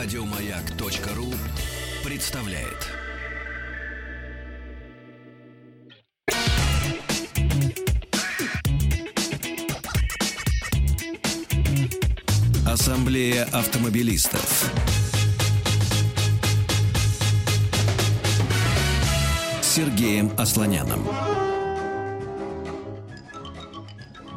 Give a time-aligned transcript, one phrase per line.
[0.00, 1.34] Радиомаяк.ру
[2.08, 2.86] представляет.
[12.64, 14.70] Ассамблея автомобилистов.
[19.62, 21.47] Сергеем Асланяном.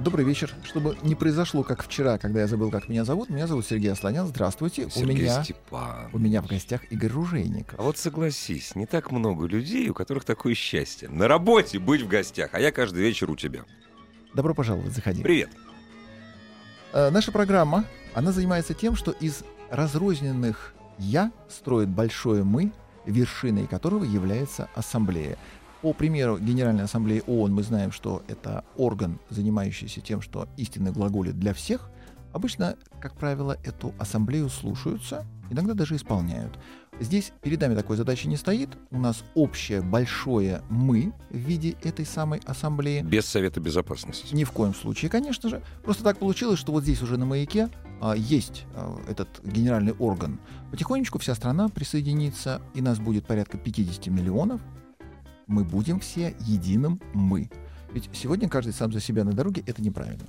[0.04, 0.52] Добрый вечер.
[0.64, 4.26] Чтобы не произошло, как вчера, когда я забыл, как меня зовут, меня зовут Сергей Асланян.
[4.26, 4.90] Здравствуйте.
[4.90, 6.10] Сергей у меня, Степан.
[6.12, 7.80] у меня в гостях Игорь Ружейников.
[7.80, 11.08] А вот согласись, не так много людей, у которых такое счастье.
[11.08, 13.64] На работе быть в гостях, а я каждый вечер у тебя.
[14.34, 15.22] Добро пожаловать, заходи.
[15.22, 15.52] Привет.
[16.94, 22.72] Э, наша программа, она занимается тем, что из разрозненных «я» строит большое «мы»,
[23.06, 25.38] вершиной которого является ассамблея.
[25.82, 31.40] По примеру Генеральной Ассамблеи ООН мы знаем, что это орган, занимающийся тем, что истины глаголит
[31.40, 31.90] для всех.
[32.34, 36.58] Обычно, как правило, эту ассамблею слушаются, иногда даже исполняют.
[37.00, 38.70] Здесь перед нами такой задачи не стоит.
[38.92, 43.02] У нас общее большое «мы» в виде этой самой ассамблеи.
[43.02, 44.36] Без Совета Безопасности.
[44.36, 45.64] Ни в коем случае, конечно же.
[45.84, 50.40] Просто так получилось, что вот здесь уже на маяке а, есть а, этот генеральный орган.
[50.70, 54.62] Потихонечку вся страна присоединится, и нас будет порядка 50 миллионов.
[55.52, 57.50] Мы будем все единым «мы».
[57.94, 60.24] Ведь сегодня каждый сам за себя на дороге— это неправильно.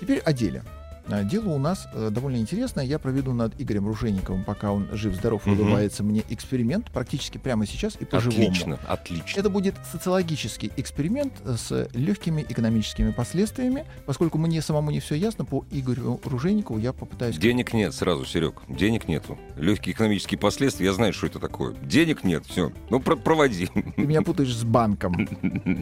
[0.00, 0.64] Теперь о деле.
[1.08, 2.84] А, Дело у нас э, довольно интересное.
[2.84, 8.04] Я проведу над Игорем Ружейниковым, пока он жив-здоров, улыбается мне, эксперимент практически прямо сейчас и
[8.04, 8.42] по-живому.
[8.48, 9.40] Отлично, отлично.
[9.40, 13.84] Это будет социологический эксперимент с легкими экономическими последствиями.
[14.06, 17.36] Поскольку мне самому не все ясно, по Игорю Ружейникову я попытаюсь...
[17.36, 18.62] Денег нет сразу, Серег.
[18.68, 19.38] Денег нету.
[19.56, 21.74] Легкие экономические последствия, я знаю, что это такое.
[21.82, 22.72] Денег нет, все.
[22.90, 23.66] Ну, про- проводи.
[23.66, 25.28] Ты меня путаешь с банком.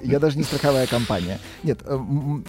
[0.03, 1.39] Я даже не страховая компания.
[1.63, 1.99] Нет, э,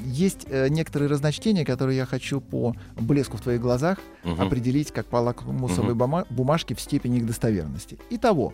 [0.06, 2.63] есть э, некоторые разночтения, которые я хочу по
[2.96, 4.42] блеску в твоих глазах Мгм.
[4.42, 7.98] определить как по лакмусовой бума- бумажке в степени их достоверности.
[8.10, 8.54] Итого,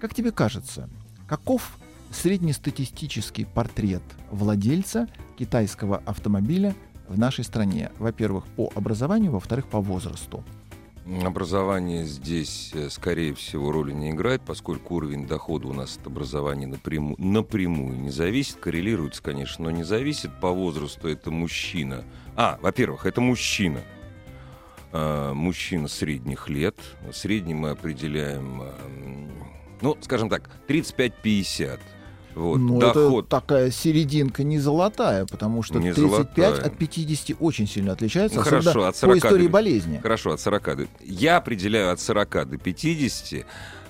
[0.00, 0.88] как тебе кажется,
[1.28, 1.76] каков
[2.10, 5.06] среднестатистический портрет владельца
[5.38, 6.74] китайского автомобиля
[7.08, 7.90] в нашей стране?
[7.98, 10.42] Во-первых, по образованию, во-вторых, по возрасту.
[11.24, 16.66] Образование здесь, э, скорее всего, роли не играет, поскольку уровень дохода у нас от образования
[16.68, 18.56] напрямую, напрямую не зависит.
[18.56, 20.30] Коррелируется, конечно, но не зависит.
[20.40, 22.04] По возрасту это мужчина.
[22.42, 23.82] А, во-первых, это мужчина.
[24.92, 26.74] Э, мужчина средних лет.
[27.12, 28.72] Средний мы определяем, э,
[29.82, 31.78] ну, скажем так, 35-50.
[32.34, 33.26] Вот, Ну, доход.
[33.26, 36.66] это такая серединка не золотая, потому что Не 35 золотая.
[36.70, 39.98] от 50 очень сильно отличается, Ну, хорошо, от по 40 истории до- болезни.
[39.98, 40.86] Хорошо, от 40 до...
[41.04, 43.44] Я определяю от 40 до 50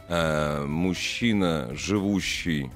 [0.08, 2.72] э, мужчина, живущий...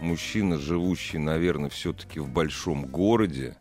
[0.00, 3.56] Мужчина, живущий, наверное, все-таки в большом городе.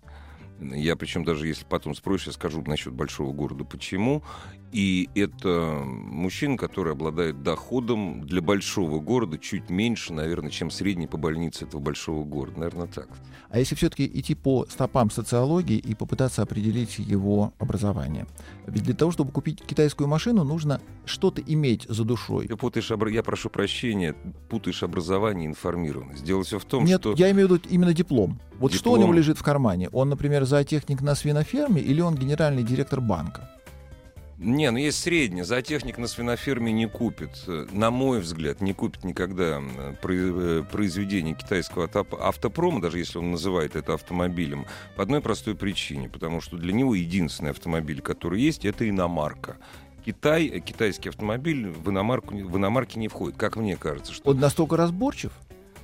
[0.61, 4.23] Я причем даже если потом спросишь, я скажу насчет большого города, почему.
[4.71, 11.17] И это мужчина, который обладает доходом для большого города чуть меньше, наверное, чем средний по
[11.17, 12.59] больнице этого большого города.
[12.59, 13.09] Наверное, так.
[13.49, 18.27] А если все-таки идти по стопам социологии и попытаться определить его образование?
[18.65, 22.47] Ведь для того, чтобы купить китайскую машину, нужно что-то иметь за душой.
[22.47, 24.15] Ты путаешь, обра- я прошу прощения,
[24.49, 26.23] путаешь образование и информированность.
[26.23, 27.13] Дело все в том, Нет, что...
[27.17, 28.39] я имею в виду именно диплом.
[28.57, 28.99] Вот что у Диплом.
[29.09, 29.89] него лежит в кармане?
[29.89, 33.49] Он, например, зоотехник на свиноферме или он генеральный директор банка?
[34.43, 35.43] Не, ну есть средний.
[35.43, 37.29] Зоотехник на свиноферме не купит.
[37.45, 43.19] э, На мой взгляд, не купит никогда э, про- произведение китайского автоп- автопрома, даже если
[43.19, 44.65] он называет это автомобилем,
[44.95, 46.09] по одной простой причине.
[46.09, 49.57] Потому что для него единственный автомобиль, который есть, это иномарка.
[50.03, 54.11] Китай, э, китайский автомобиль в иномарку, в иномарки не входит, как мне кажется.
[54.11, 55.31] Что Он настолько разборчив?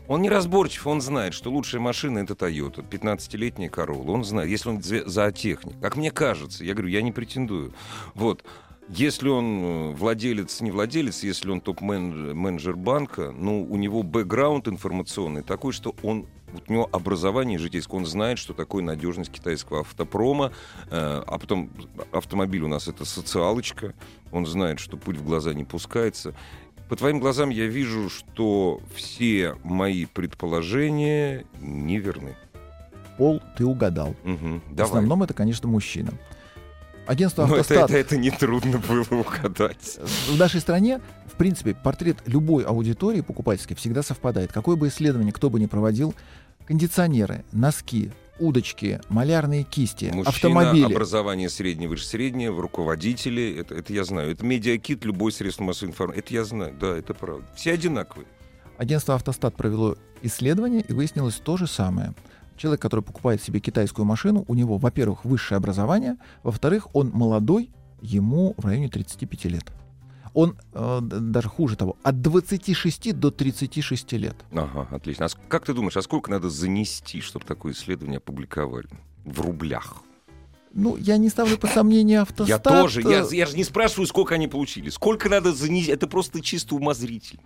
[0.08, 4.12] Он не разборчив, он знает, что лучшая машина это Toyota, 15-летняя Corolla.
[4.12, 5.80] Он знает, если он зе- зоотехник.
[5.82, 7.74] Как мне кажется, я говорю, я не претендую.
[8.16, 8.44] Вот.
[8.90, 15.44] Если он э, владелец, не владелец, если он топ-менеджер банка, ну, у него бэкграунд информационный
[15.44, 16.26] такой, что он
[16.70, 20.54] у него образование житейское, он знает, что такое надежность китайского автопрома,
[20.90, 21.70] э, а потом
[22.14, 23.94] автомобиль у нас это социалочка,
[24.32, 26.34] он знает, что пыль в глаза не пускается.
[26.90, 32.36] По твоим глазам я вижу, что все мои предположения неверны.
[33.18, 34.16] Пол ты угадал.
[34.24, 34.62] Мгм.
[34.70, 34.90] В Давай.
[34.90, 36.12] основном это, конечно, мужчина.
[37.08, 39.98] Агентство Ну, это, «Автостат» это, это нетрудно было угадать.
[40.28, 44.52] в нашей стране, в принципе, портрет любой аудитории покупательской всегда совпадает.
[44.52, 46.14] Какое бы исследование кто бы ни проводил,
[46.66, 50.86] кондиционеры, носки, удочки, малярные кисти, Мужчина, автомобили.
[50.86, 54.32] образование среднее, выше среднее, руководители, это, это я знаю.
[54.32, 56.20] Это медиакит, любой средство массовой информации.
[56.20, 57.46] Это я знаю, да, это правда.
[57.56, 58.28] Все одинаковые.
[58.78, 62.14] Агентство «Автостат» провело исследование, и выяснилось то же самое.
[62.58, 68.54] Человек, который покупает себе китайскую машину, у него, во-первых, высшее образование, во-вторых, он молодой, ему
[68.58, 69.66] в районе 35 лет.
[70.34, 74.36] Он э, даже хуже того, от 26 до 36 лет.
[74.52, 75.26] Ага, отлично.
[75.26, 78.88] А как ты думаешь, а сколько надо занести, чтобы такое исследование опубликовали?
[79.26, 79.98] В рублях.
[80.74, 82.48] Ну, я не ставлю под сомнение автостат.
[82.48, 83.02] Я тоже.
[83.02, 84.90] Я, я же не спрашиваю, сколько они получили.
[84.90, 85.92] Сколько надо занести.
[85.92, 87.40] Это просто чисто умозритель.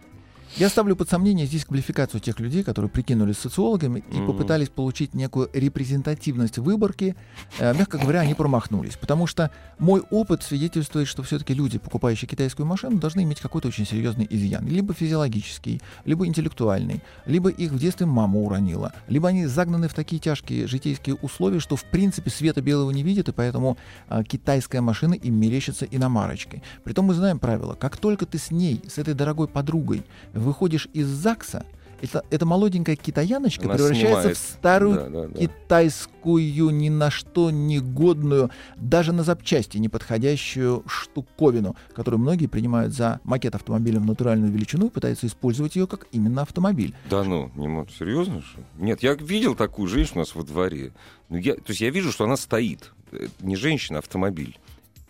[0.58, 4.28] Я ставлю под сомнение здесь квалификацию тех людей, которые прикинулись социологами и mm-hmm.
[4.28, 7.16] попытались получить некую репрезентативность выборки.
[7.58, 8.98] Э, мягко говоря, они промахнулись.
[8.98, 9.50] Потому что
[9.80, 14.68] мой опыт свидетельствует, что все-таки люди, покупающие китайскую машину, должны иметь какой-то очень серьезный изъян.
[14.68, 20.20] Либо физиологический, либо интеллектуальный, либо их в детстве мама уронила, либо они загнаны в такие
[20.20, 23.78] тяжкие житейские условия, что в принципе света белого не видят, и поэтому
[24.10, 26.62] э, китайская машина им мерещится иномарочкой.
[26.84, 30.04] Притом мы знаем правило, как только ты с ней, с этой дорогой подругой,
[30.42, 31.66] выходишь из ЗАГСа,
[32.02, 34.38] это, эта молоденькая китаяночка Она превращается снимает.
[34.38, 35.40] в старую да, да, да.
[35.40, 43.54] китайскую, ни на что негодную, даже на запчасти неподходящую штуковину, которую многие принимают за макет
[43.54, 46.96] автомобиля в натуральную величину и пытаются использовать ее как именно автомобиль.
[47.10, 48.42] Да ну, не могу, серьезно?
[48.42, 48.62] Что?
[48.78, 50.92] Нет, я видел такую женщину у нас во дворе.
[51.30, 52.92] Ну, я, то есть я вижу, что она стоит.
[53.12, 54.58] Это не женщина, а автомобиль.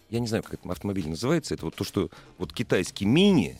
[0.10, 1.54] Я не знаю, как этот автомобиль называется.
[1.54, 3.58] Это вот то, что вот китайский мини,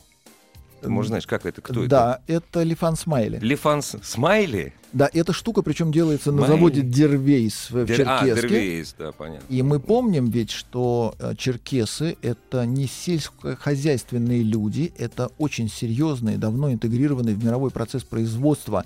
[0.82, 1.62] ты, может, знаешь, как это?
[1.62, 1.90] Кто да, это?
[1.90, 3.40] Да, это Лифан Смайли.
[3.40, 4.74] Лифан Смайли?
[4.94, 6.42] Да, эта штука, причем делается Смайли.
[6.42, 7.98] на заводе Дервейс в Дер...
[7.98, 8.34] Черкеске.
[8.34, 9.46] А, Дервейс, да, понятно.
[9.48, 16.72] И мы помним ведь, что э, черкесы— это не сельскохозяйственные люди, это очень серьезные, давно
[16.72, 18.86] интегрированные в мировой процесс производства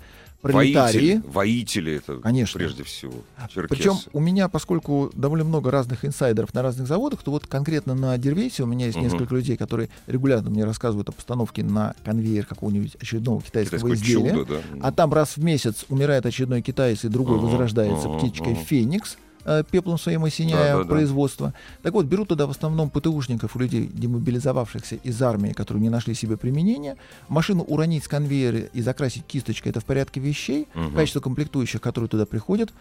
[0.51, 1.21] пролетарии.
[1.25, 2.57] Воители, воители это Конечно.
[2.57, 3.13] прежде всего.
[3.53, 3.67] Черкесы.
[3.67, 8.17] Причем у меня, поскольку довольно много разных инсайдеров на разных заводах, то вот конкретно на
[8.17, 9.05] Дервейсе у меня есть угу.
[9.05, 14.31] несколько людей, которые регулярно мне рассказывают о постановке на конвейер какого-нибудь очередного китайского Китайское изделия.
[14.31, 14.61] Чудо, да.
[14.81, 17.47] А там раз в месяц умирает очередной китаец, и другой угу.
[17.47, 18.19] возрождается угу.
[18.19, 18.61] птичкой угу.
[18.61, 19.17] Феникс.
[19.47, 21.47] Э, пеплом своим осеняя да, да, производство.
[21.47, 21.53] Да.
[21.83, 26.35] Так вот, берут туда в основном ПТУшников, людей, демобилизовавшихся из армии, которые не нашли себе
[26.35, 26.97] применения.
[27.27, 30.67] Машину уронить с конвейера и закрасить кисточкой— это в порядке вещей.
[30.73, 30.95] Угу.
[30.95, 32.73] Качество комплектующих, которые туда приходят,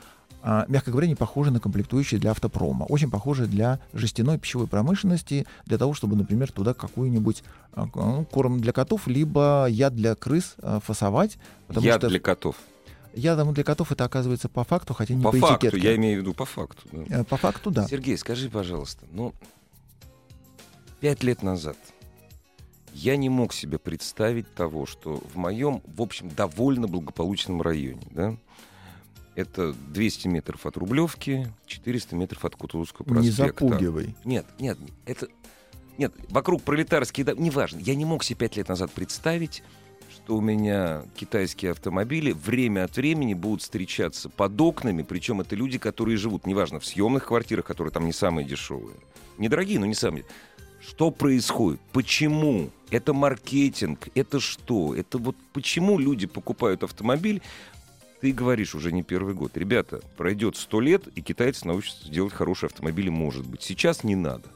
[0.42, 2.84] а, мягко говоря, не похоже на комплектующие для автопрома.
[2.84, 7.44] Очень похоже для жестяной пищевой промышленности, для того, чтобы, например, туда какую-нибудь
[7.76, 11.36] ну, корм для котов, либо яд для крыс а, фасовать.
[11.68, 12.08] Яд что...
[12.08, 12.56] для котов.
[13.14, 15.88] Ядом для котов это оказывается по факту, хотя не по, по факту, этикетке.
[15.88, 16.82] я имею в виду по факту.
[16.90, 17.20] Да.
[17.20, 17.86] Э, по факту, да.
[17.86, 19.32] Сергей, скажи, пожалуйста, ну,
[21.00, 21.76] пять лет назад
[22.94, 28.36] я не мог себе представить того, что в моем, в общем, довольно благополучном районе, да,
[29.34, 33.42] это 200 метров от Рублевки, 400 метров от Кутузовского проспекта.
[33.42, 34.14] Не запугивай.
[34.24, 35.26] Нет, нет, это...
[35.98, 37.26] Нет, вокруг пролетарские...
[37.36, 37.78] Неважно.
[37.78, 39.62] Я не мог себе пять лет назад представить,
[40.10, 45.78] что у меня китайские автомобили время от времени будут встречаться под окнами, причем это люди,
[45.78, 48.96] которые живут, неважно, в съемных квартирах, которые там не самые дешевые.
[49.38, 50.24] Недорогие, но не самые.
[50.80, 51.80] Что происходит?
[51.92, 52.70] Почему?
[52.90, 54.08] Это маркетинг?
[54.14, 54.94] Это что?
[54.94, 57.42] Это вот почему люди покупают автомобиль?
[58.20, 59.56] Ты говоришь уже не первый год.
[59.56, 63.62] Ребята, пройдет сто лет, и китайцы научатся делать хорошие автомобили, может быть.
[63.62, 64.48] Сейчас не надо.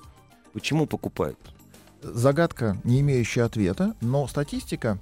[0.53, 1.39] Почему покупают?
[2.03, 4.99] Загадка, не имеющая ответа, но статистика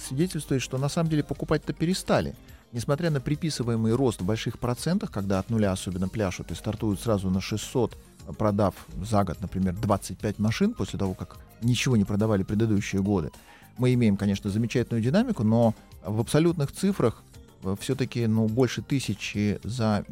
[0.00, 2.34] свидетельствует, что на самом деле покупать-то перестали.
[2.72, 7.30] Несмотря на приписываемый рост в больших процентах, когда от нуля особенно пляшут и стартуют сразу
[7.30, 7.96] на 600,
[8.36, 13.30] продав за год, например, 25 машин после того, как ничего не продавали предыдущие годы,
[13.78, 17.22] мы имеем, конечно, замечательную динамику, но в абсолютных цифрах
[17.62, 20.04] э, все-таки ну, больше тысячи за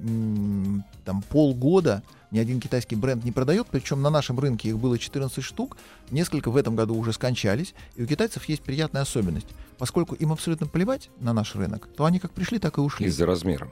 [1.04, 5.44] там, полгода ни один китайский бренд не продает, причем на нашем рынке их было 14
[5.44, 5.76] штук,
[6.10, 9.48] несколько в этом году уже скончались, и у китайцев есть приятная особенность.
[9.78, 13.06] Поскольку им абсолютно плевать на наш рынок, то они как пришли, так и ушли.
[13.06, 13.70] Из-за размера.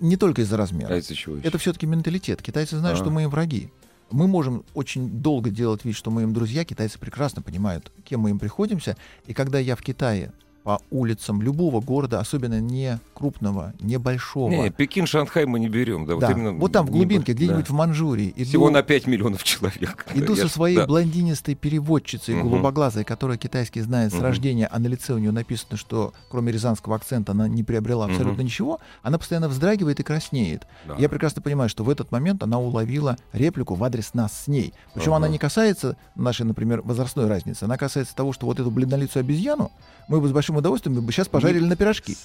[0.00, 0.92] Не только из-за размера.
[0.92, 1.46] А из-за чего еще?
[1.46, 2.42] Это все-таки менталитет.
[2.42, 3.02] Китайцы знают, а.
[3.02, 3.70] что мы им враги.
[4.10, 6.64] Мы можем очень долго делать вид, что мы им друзья.
[6.64, 8.96] Китайцы прекрасно понимают, кем мы им приходимся.
[9.26, 10.32] И когда я в Китае
[10.68, 14.50] по улицам любого города, особенно не крупного, небольшого.
[14.50, 16.04] Не, Пекин, Шанхай мы не берем.
[16.04, 16.26] Да, да.
[16.26, 17.72] Вот, именно вот там в глубинке, где-нибудь да.
[17.72, 18.34] в Манчжурии.
[18.36, 20.04] Иду, Всего на 5 миллионов человек.
[20.14, 20.86] Иду со своей да.
[20.86, 22.50] блондинистой переводчицей, угу.
[22.50, 24.24] голубоглазой, которая китайский знает с угу.
[24.24, 28.34] рождения, а на лице у нее написано, что кроме рязанского акцента она не приобрела абсолютно
[28.34, 28.42] угу.
[28.42, 30.66] ничего, она постоянно вздрагивает и краснеет.
[30.86, 30.96] Да.
[30.98, 34.74] Я прекрасно понимаю, что в этот момент она уловила реплику в адрес нас с ней.
[34.92, 35.16] Причем угу.
[35.16, 39.72] она не касается нашей, например, возрастной разницы, она касается того, что вот эту бледнолицую обезьяну
[40.08, 42.16] мы бы с большим удовольствием бы сейчас пожарили на пирожки.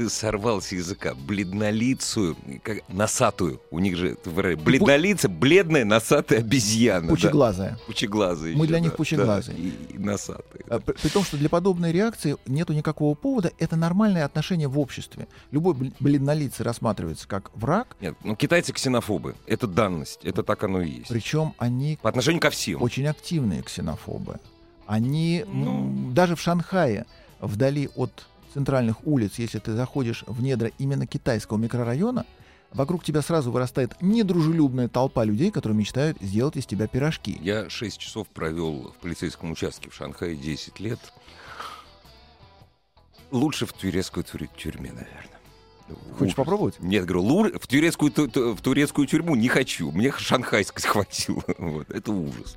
[0.00, 3.60] ты сорвал с языка бледнолицую, как, носатую.
[3.70, 7.08] У них же бледнолица, бледная носатая обезьяна.
[7.08, 7.72] Пучеглазая.
[7.72, 7.78] Да.
[7.86, 8.56] Пучеглазая.
[8.56, 9.58] Мы еще, для них пучеглазые.
[9.58, 10.64] Да, и, и носатые.
[10.70, 14.78] А, при, при том, что для подобной реакции нету никакого повода, это нормальное отношение в
[14.78, 15.28] обществе.
[15.50, 17.94] Любой бледнолицый рассматривается как враг.
[18.00, 19.34] Нет, ну китайцы ксенофобы.
[19.46, 20.20] Это данность.
[20.22, 21.08] Это так оно и есть.
[21.08, 21.98] Причем они...
[22.00, 22.80] По отношению ко всем.
[22.80, 24.40] Очень активные ксенофобы.
[24.86, 26.10] Они ну...
[26.12, 27.04] даже в Шанхае,
[27.40, 32.26] вдали от центральных улиц, если ты заходишь в недра именно китайского микрорайона,
[32.72, 37.38] вокруг тебя сразу вырастает недружелюбная толпа людей, которые мечтают сделать из тебя пирожки.
[37.42, 40.98] Я 6 часов провел в полицейском участке в Шанхае 10 лет.
[43.30, 44.24] Лучше в турецкой
[44.56, 45.30] тюрьме, наверное.
[46.12, 46.34] Хочешь Ужас.
[46.34, 46.80] попробовать?
[46.80, 48.12] Нет, говорю, в турецкую,
[48.54, 49.90] в турецкую тюрьму не хочу.
[49.90, 51.42] Мне шанхайской хватило.
[51.58, 52.56] Вот, это ужас.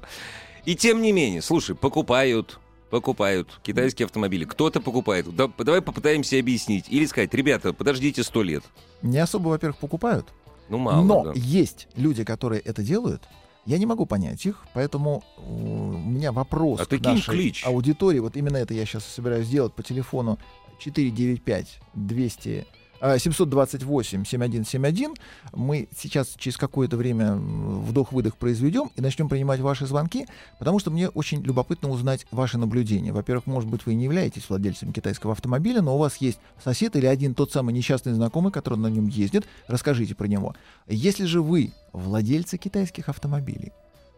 [0.66, 2.60] И тем не менее, слушай, покупают,
[2.94, 4.46] покупают китайские автомобили.
[4.46, 5.36] Кто-то покупает.
[5.36, 6.86] Да, давай попытаемся объяснить.
[6.90, 8.64] Или сказать, ребята, подождите сто лет.
[9.02, 10.28] Не особо, во-первых, покупают.
[10.70, 11.32] Ну, мало, Но да.
[11.34, 13.24] есть люди, которые это делают.
[13.66, 17.66] Я не могу понять их, поэтому у меня вопрос а к нашей клич.
[17.66, 18.20] аудитории.
[18.20, 20.38] Вот именно это я сейчас собираюсь сделать по телефону
[20.78, 22.68] 495 200
[23.04, 25.16] 728-7171.
[25.52, 30.26] А, Мы сейчас через какое-то время вдох-выдох произведем и начнем принимать ваши звонки,
[30.60, 33.12] потому что мне очень любопытно узнать ваши наблюдения.
[33.12, 37.06] Во-первых, может быть, вы не являетесь владельцем китайского автомобиля, но у вас есть сосед или
[37.06, 39.46] один тот самый несчастный знакомый, который на нем ездит.
[39.68, 40.56] Расскажите про него.
[40.88, 43.74] Если же вы владельцы китайских автомобилей,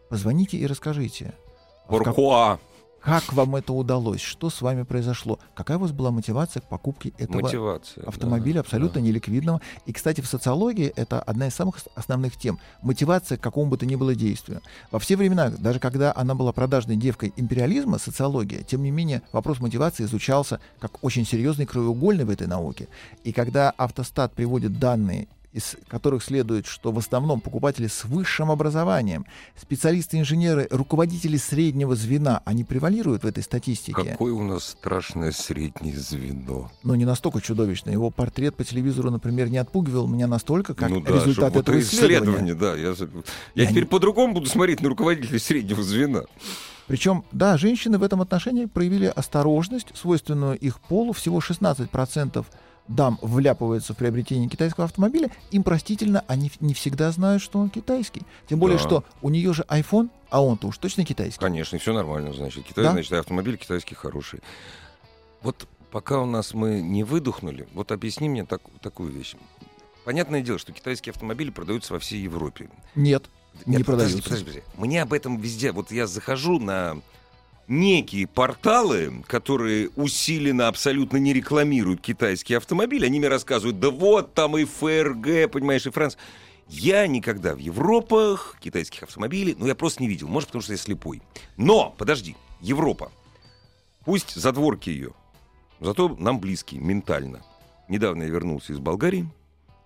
[0.08, 1.34] позвоните и расскажите.
[1.88, 2.60] Поркуа.
[3.06, 4.20] Как вам это удалось?
[4.20, 5.38] Что с вами произошло?
[5.54, 9.06] Какая у вас была мотивация к покупке этого мотивация, автомобиля да, абсолютно да.
[9.06, 9.60] неликвидного?
[9.86, 12.58] И, кстати, в социологии это одна из самых основных тем.
[12.82, 14.60] Мотивация к какому бы то ни было действию.
[14.90, 19.60] Во все времена, даже когда она была продажной девкой империализма, социология, тем не менее, вопрос
[19.60, 22.88] мотивации изучался как очень серьезный краеугольный в этой науке.
[23.22, 29.24] И когда автостат приводит данные из которых следует, что в основном покупатели с высшим образованием,
[29.58, 34.04] специалисты-инженеры, руководители среднего звена, они превалируют в этой статистике.
[34.04, 36.70] Какое у нас страшное среднее звено.
[36.82, 37.88] Но не настолько чудовищно.
[37.88, 42.52] Его портрет по телевизору, например, не отпугивал меня настолько, как ну, да, результат этого исследования.
[42.52, 42.74] исследование, да.
[42.74, 43.88] Я, я, я теперь не...
[43.88, 46.24] по-другому буду смотреть на руководителей среднего звена.
[46.86, 51.14] Причем, да, женщины в этом отношении проявили осторожность, свойственную их полу.
[51.14, 52.44] Всего 16%
[52.88, 58.22] дам вляпываются в приобретение китайского автомобиля, им простительно, они не всегда знают, что он китайский.
[58.48, 58.84] Тем более, да.
[58.84, 61.40] что у нее же iPhone, а он-то уж точно китайский.
[61.40, 62.64] Конечно, все нормально, значит.
[62.64, 62.92] Китай, да?
[62.92, 64.40] значит, автомобиль китайский хороший.
[65.42, 69.34] Вот пока у нас мы не выдохнули, вот объясни мне так, такую вещь.
[70.04, 72.70] Понятное дело, что китайские автомобили продаются во всей Европе.
[72.94, 73.24] Нет,
[73.66, 74.22] Нет не продаются.
[74.22, 74.80] Подожди, подожди, подожди.
[74.80, 75.72] Мне об этом везде.
[75.72, 77.00] Вот я захожу на
[77.68, 84.56] некие порталы, которые усиленно абсолютно не рекламируют китайские автомобили, они мне рассказывают, да вот там
[84.56, 86.20] и ФРГ, понимаешь, и Франция.
[86.68, 90.26] Я никогда в Европах китайских автомобилей, ну, я просто не видел.
[90.26, 91.22] Может, потому что я слепой.
[91.56, 93.12] Но, подожди, Европа.
[94.04, 95.12] Пусть задворки ее,
[95.80, 97.42] зато нам близкие ментально.
[97.88, 99.28] Недавно я вернулся из Болгарии.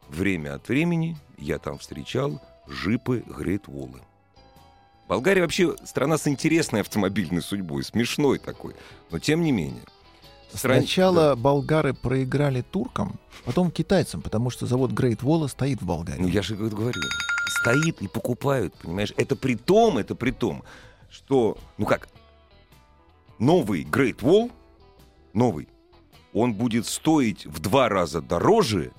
[0.09, 4.01] Время от времени я там встречал жипы Грейт Воллы.
[5.11, 8.77] Болгария вообще страна с интересной автомобильной судьбой, смешной такой,
[9.11, 9.83] но тем не менее.
[10.55, 10.79] Стран...
[10.79, 11.35] Сначала да.
[11.35, 16.21] болгары проиграли туркам, потом китайцам, потому что завод Great Wall стоит в Болгарии.
[16.21, 17.03] Ну я же говорю,
[17.61, 19.13] стоит и покупают, понимаешь?
[19.17, 20.63] Это при том, это при том,
[21.11, 22.09] что, ну как,
[23.41, 24.53] новый Great Wall,
[25.33, 25.69] новый,
[26.33, 28.93] он будет стоить в два раза дороже,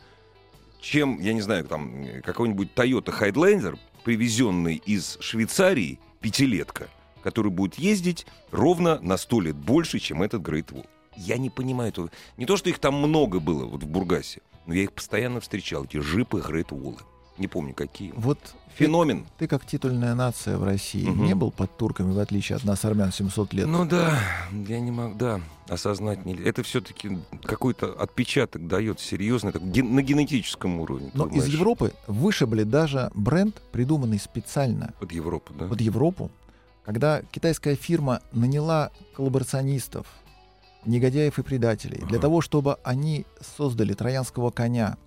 [0.82, 6.90] чем, я не знаю, там, какой-нибудь Toyota Highlander, привезенный из Швейцарии пятилетка,
[7.24, 10.88] который будет ездить ровно на сто лет больше, чем этот Great Wall.
[11.18, 12.12] Я не понимаю этого.
[12.38, 15.86] Не то, что их там много было вот в Бургасе, но я их постоянно встречал,
[15.86, 17.00] эти жипы Great Wall.
[17.42, 18.14] Не помню, какие.
[18.16, 18.38] Вот
[18.76, 19.24] Феномен.
[19.24, 21.24] Ты, ты как титульная нация в России угу.
[21.24, 23.68] не был под турками, в отличие от нас, армян, 700 лет?
[23.68, 24.20] Ну да,
[24.68, 26.48] я не могу, да, осознать нельзя.
[26.48, 31.10] Это все-таки какой-то отпечаток дает серьезный, так, ген, на генетическом уровне.
[31.16, 34.94] Но из Европы вышибли даже бренд, придуманный специально.
[35.00, 35.66] Под Европу, да?
[35.66, 36.30] Под Европу.
[36.86, 40.06] Когда китайская фирма наняла коллаборационистов,
[40.86, 42.08] негодяев и предателей, ага.
[42.08, 43.26] для того, чтобы они
[43.58, 44.98] создали троянского коня,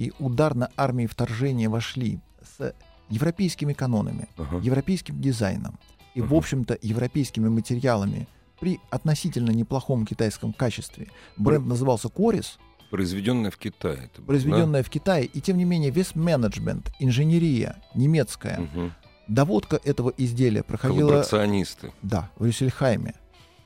[0.00, 2.20] и удар на армии вторжения вошли
[2.56, 2.74] с
[3.10, 4.62] европейскими канонами, uh-huh.
[4.62, 5.78] европейским дизайном
[6.14, 6.26] и, uh-huh.
[6.26, 8.26] в общем-то, европейскими материалами
[8.60, 11.08] при относительно неплохом китайском качестве.
[11.36, 12.58] Бренд назывался Корис.
[12.90, 14.10] Произведенная в Китае.
[14.10, 14.86] Это произведенная да?
[14.86, 15.26] в Китае.
[15.26, 18.92] И тем не менее весь менеджмент, инженерия немецкая, uh-huh.
[19.28, 21.08] доводка этого изделия проходила...
[21.08, 21.92] Коллаборационисты.
[22.00, 23.14] Да, в Рюссельхайме.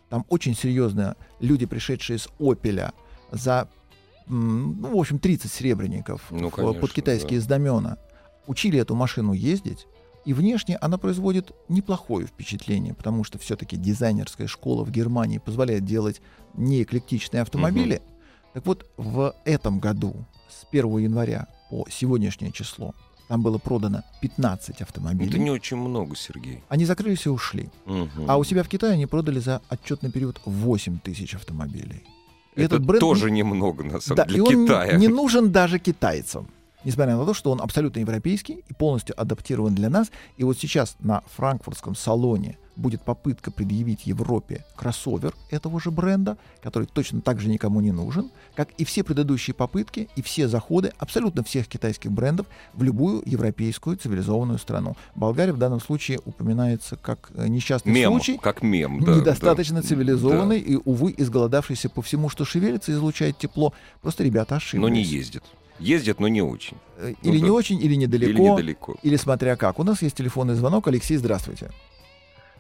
[0.09, 2.93] Там очень серьезно люди, пришедшие с Опеля,
[3.31, 3.69] за
[4.26, 7.99] ну, в общем, 30 серебряников Ну, конечно, под китайские знамена,
[8.47, 9.87] учили эту машину ездить,
[10.25, 16.23] и внешне она производит неплохое впечатление, потому что все-таки дизайнерская школа в Германии позволяет делать
[16.54, 18.00] неэклектичные автомобили.
[18.54, 22.95] Так вот, в этом году, с 1 января по сегодняшнее число,
[23.28, 25.31] там было продано 15 автомобилей.
[25.31, 26.62] Это не очень много, Сергей.
[26.69, 27.71] Они закрылись и ушли.
[27.87, 28.26] Мгм.
[28.28, 32.04] А у себя в Китае они продали за отчетный период 8 тысяч автомобилей.
[32.57, 34.97] И Это этот бренд тоже немного, на самом да, деле, и он Китая.
[34.97, 36.49] не нужен даже китайцам.
[36.85, 40.13] Несмотря на то, что он абсолютно европейский и полностью адаптирован для нас.
[40.37, 46.87] И вот сейчас на франкфуртском салоне будет попытка предъявить Европе кроссовер этого же бренда, который
[46.93, 51.43] точно так же никому не нужен, как и все предыдущие попытки и все заходы абсолютно
[51.45, 54.97] всех китайских брендов в любую европейскую цивилизованную страну.
[55.14, 59.00] Болгария в данном случае упоминается как э, несчастный Мем, случай, как мем.
[59.04, 59.88] да, недостаточно да.
[59.88, 63.73] цивилизованный и, увы, изголодавшийся по всему, что шевелится, излучает тепло.
[64.02, 64.57] Просто ребята Да.
[64.57, 64.81] ошиблись.
[64.83, 65.43] Но не ездит.
[65.81, 66.76] Ездит, но не очень.
[66.99, 67.45] Э, Ну Или да.
[67.47, 68.97] не очень, или недалеко, Или недалеко.
[69.02, 69.78] или смотря как.
[69.81, 70.87] У нас есть телефонный звонок.
[70.87, 71.71] Алексей, здравствуйте.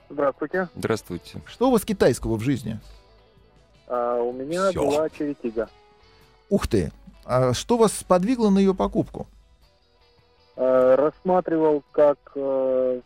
[0.08, 0.68] Здравствуйте.
[0.74, 1.40] Здравствуйте.
[1.46, 2.78] Что у вас китайского в жизни?
[3.86, 4.86] А, у меня Всё.
[4.86, 5.68] была Черетига.
[6.50, 6.92] Ух ты!
[7.24, 9.26] А что вас сподвигло на ее покупку?
[10.56, 13.00] А, рассматривал как э,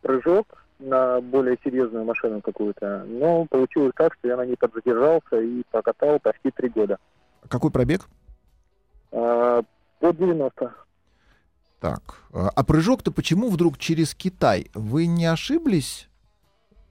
[0.00, 5.62] прыжок на более серьезную машину какую-то, но получилось так, что я на ней подзадержался и
[5.70, 6.98] прокатал почти три года.
[7.48, 8.08] Какой пробег?
[9.12, 9.62] А,
[10.00, 10.74] под 90.
[11.80, 12.22] Так.
[12.32, 14.70] а а прыжок-то почему вдруг через Китай?
[14.74, 16.08] Вы не ошиблись,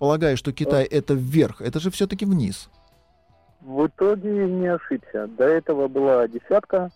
[0.01, 1.61] полагая, что Китай это вверх?
[1.61, 2.69] Это же все-таки вниз.
[3.61, 5.27] В итоге не ошибся.
[5.27, 6.89] До этого была десятка.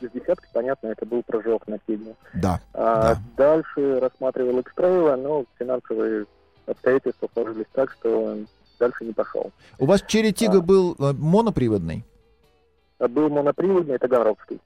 [0.00, 2.16] С десятки, понятно, это был прыжок на фигню.
[2.34, 2.60] Да.
[2.74, 3.20] А Да.
[3.36, 6.26] дальше рассматривал экстрейла, но финансовые
[6.66, 8.38] обстоятельства сложились так, что
[8.80, 9.52] дальше не пошел.
[9.78, 10.60] У вас Черри Тига А.
[10.60, 12.04] был э, моноприводный?
[12.98, 14.58] Был моноприводный Таганрогский.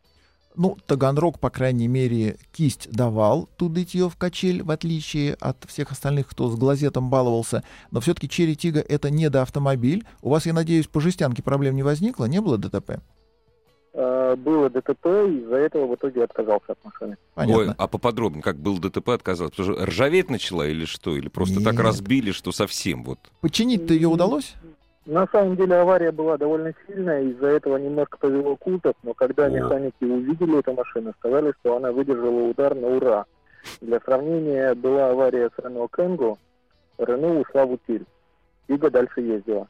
[0.57, 5.91] Ну, Таганрог, по крайней мере, кисть давал тудыть ее в качель, в отличие от всех
[5.91, 7.65] остальных, кто с глазетом баловался.
[7.91, 10.05] Но все-таки Черри Тига это не до автомобиль.
[10.23, 12.27] У вас, я надеюсь, по жестянке проблем не возникло?
[12.27, 13.01] Не было ДТП?
[13.95, 17.17] А, Было ДТП, из-за этого в итоге отказался от машины.
[17.35, 17.63] Понятно.
[17.63, 19.51] Ой, а поподробнее, как был ДТП, отказался?
[19.57, 21.17] Потому что ржаветь начала или что?
[21.17, 21.83] Или просто так Нет.
[21.83, 23.19] разбили, что совсем вот?
[23.41, 24.55] Починить-то ее удалось?
[25.07, 30.03] На самом деле авария была довольно сильная, из-за этого немножко повело культов, но когда механики
[30.03, 33.25] увидели эту машину, сказали, что она выдержала удар на ура.
[33.83, 36.39] Для сравнения, была авария с Рено Кэнгу,
[36.99, 38.07] Рено ушла в утиль.
[38.69, 39.69] Ига дальше ездила.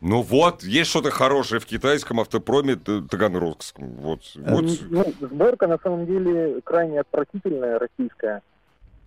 [0.00, 3.88] Ну вот, есть что-то хорошее в китайском автопроме таганрогском.
[3.96, 4.64] Вот, вот.
[4.88, 8.42] Ну, сборка на самом деле крайне отвратительная, российская.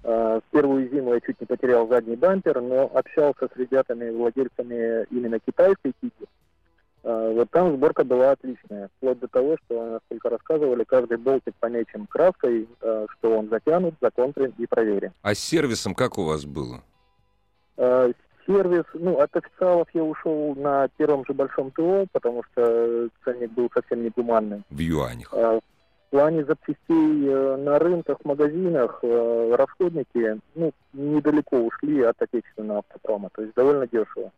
[0.03, 5.05] А, В первую зиму я чуть не потерял задний бампер, но общался с ребятами, владельцами
[5.11, 6.25] именно китайской Кики.
[7.03, 8.89] А, Вот там сборка была отличная.
[8.97, 14.53] Вплоть до того, что, насколько рассказывали, каждый болтик помечен краской, а, что он затянут, законтрен
[14.57, 15.11] и проверен.
[15.21, 16.81] А с сервисом как у вас было?
[18.49, 23.69] Сервис, ну, от официалов я ушел на первом же большом ТО, потому что ценник был
[23.71, 24.63] совсем не гуманный.
[24.71, 25.31] В юанях.
[26.09, 33.29] В плане запчастей э, на рынках, магазинах, э, расходники ну, недалеко ушли от отечественного автопрома,
[33.31, 34.31] то есть довольно дешево.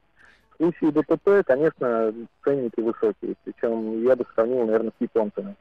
[0.49, 5.55] В случае ДТП, конечно, ценники высокие, причем я бы сравнил, наверное, с японцами.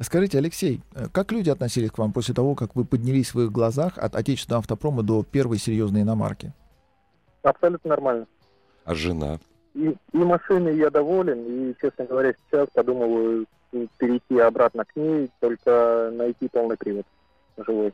[0.00, 3.52] Скажите, Алексей, э, как люди относились к вам после того, как вы поднялись в их
[3.52, 6.52] глазах от отечественного автопрома до первой серьезной иномарки?
[7.44, 8.26] Абсолютно нормально.
[8.84, 9.38] А жена?
[9.74, 13.46] И, и машиной я доволен, и, честно говоря, сейчас подумываю
[13.98, 17.06] перейти обратно к ней, только найти полный привод
[17.56, 17.92] живой.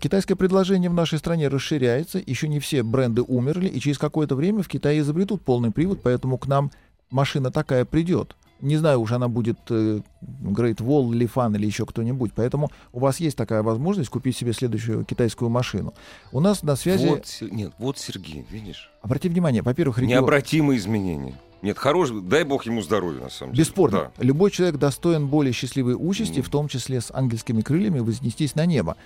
[0.00, 4.62] Китайское предложение в нашей стране расширяется, еще не все бренды умерли, и через какое-то время
[4.62, 6.72] в Китае изобретут полный привод, поэтому к нам
[7.10, 8.34] машина такая придет.
[8.60, 13.20] Не знаю уж, она будет э, Great Wall, Lifan или еще кто-нибудь, поэтому у вас
[13.20, 15.92] есть такая возможность купить себе следующую китайскую машину.
[16.32, 18.90] У нас на связи, Вот, нет, вот Сергей, видишь?
[19.02, 20.22] обратите внимание, во-первых, регион...
[20.22, 21.34] Необратимые изменения.
[21.62, 23.64] Нет, хорош, дай бог ему здоровья, на самом деле.
[23.64, 24.12] Бесспорно.
[24.16, 24.22] Да.
[24.24, 26.42] Любой человек достоин более счастливой участи, Мгм.
[26.42, 28.96] в том числе с ангельскими крыльями, вознестись на небо.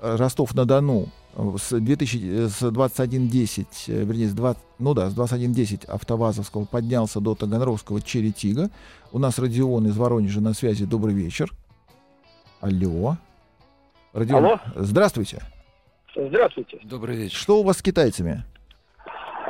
[0.00, 5.14] Э, Ростов-на-Дону э, с, 2000, э, с 21.10, э, вернее, с 20, ну да, с
[5.14, 8.70] 21.10 автовазовского поднялся до Таганрогского Черетига.
[9.12, 10.84] У нас Родион из Воронежа на связи.
[10.86, 11.52] Добрый вечер.
[12.60, 13.16] Алло.
[14.12, 14.60] Родион, Алло.
[14.76, 15.42] здравствуйте.
[16.16, 16.80] Здравствуйте.
[16.82, 17.36] Добрый вечер.
[17.36, 18.44] Что у вас с китайцами?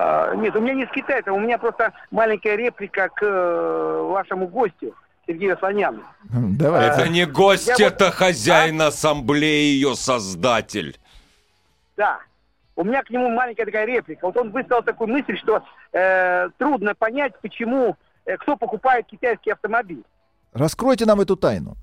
[0.01, 4.47] А, нет, у меня не с Китая, у меня просто маленькая реплика к э, вашему
[4.47, 4.95] гостю,
[5.27, 6.05] Сергею Слоняну.
[6.33, 6.87] Хм, Давай.
[6.87, 10.97] Это не гость, я вот- это хозяин ассамблеи, ее создатель.
[11.97, 12.21] Да.
[12.77, 14.27] У меня к нему маленькая такая реплика.
[14.27, 20.05] Вот он высказал такую мысль, что э, трудно понять, почему, э, кто покупает китайский автомобиль.
[20.53, 21.75] Раскройте нам эту тайну.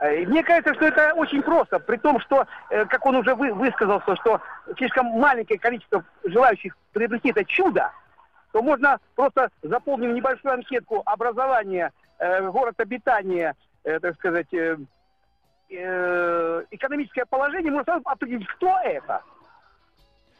[0.00, 3.52] Э, Мне кажется, что это очень просто, при том, что, э, как он уже вы-
[3.52, 4.40] высказался, что
[4.78, 7.92] слишком маленькое количество желающих приобрести это чудо,
[8.52, 14.78] то можно просто заполнив небольшую анкетку образования, э, город обитания, э, так сказать, э,
[15.70, 19.22] э, экономическое положение, можно сразу определить, кто это.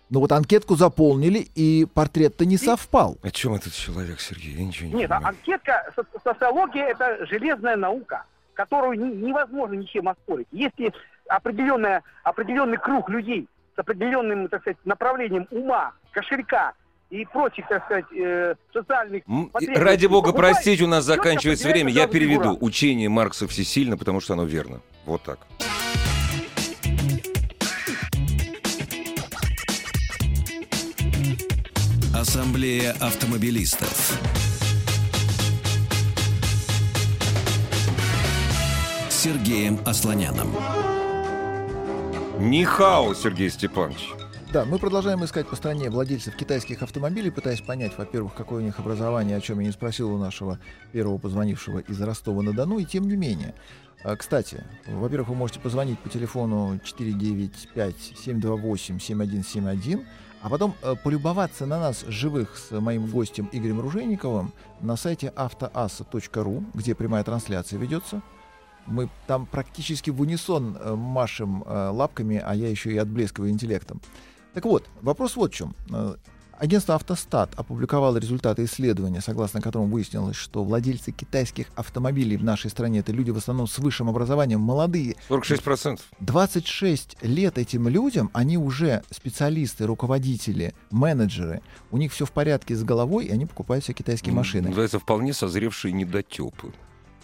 [0.09, 3.17] Ну вот анкетку заполнили, и портрет-то не совпал.
[3.23, 4.55] О чем этот человек, Сергей?
[4.55, 5.37] Я ничего не Нет, а понимаю.
[5.37, 8.25] анкетка, со- социология– это железная наука,
[8.65, 10.47] которую ни- невозможно ничем оспорить.
[10.53, 10.93] Если
[11.29, 16.75] определенная, определенный круг людей с определенным, так сказать, направлением ума, кошелька
[17.09, 21.91] и прочих, так сказать, э, социальных потребностей Ради бога, покупает, простите, у нас заканчивается время.
[21.91, 22.43] Я переведу.
[22.55, 22.59] фигура.
[22.61, 24.81] Учение Маркса всесильно, потому что оно верно.
[25.07, 25.39] Вот так.
[32.15, 34.50] Ассамблея автомобилистов.
[39.23, 40.49] Сергеем Асланяном.
[42.39, 44.15] Нихао, Сергей Степанович.
[44.51, 48.79] Да, мы продолжаем искать по стране владельцев китайских автомобилей, пытаясь понять, во-первых, какое у них
[48.79, 50.59] образование, о чем я не спросил у нашего
[50.93, 53.55] первого позвонившего из Ростова-на-Дону, и тем не менее.
[54.05, 56.81] А, Кстати, во-первых, вы можете позвонить по телефону
[57.77, 60.03] 495-728-7171,
[60.41, 66.65] а потом э, полюбоваться на нас живых с моим гостем Игорем Ружейниковым на сайте автоаса.ру,
[66.73, 68.23] где прямая трансляция ведется.
[68.91, 74.01] Мы там практически в унисон э, машем э, лапками, а я еще и отблескиваю интеллектом.
[74.53, 75.75] Так вот, вопрос вот в чем.
[75.93, 76.17] Э,
[76.61, 82.99] Агентство «Автостат» опубликовало результаты исследования, согласно которому выяснилось, что владельцы китайских автомобилей в нашей стране—
[83.01, 85.17] это люди в основном с высшим образованием, молодые.
[85.31, 86.01] 46%.
[86.21, 91.63] 26 лет этим людям, они уже специалисты, руководители, менеджеры.
[91.91, 94.69] У них все в порядке с головой, и они покупают себе китайские машины.
[94.69, 96.75] Называется вполне созревшие недотепы,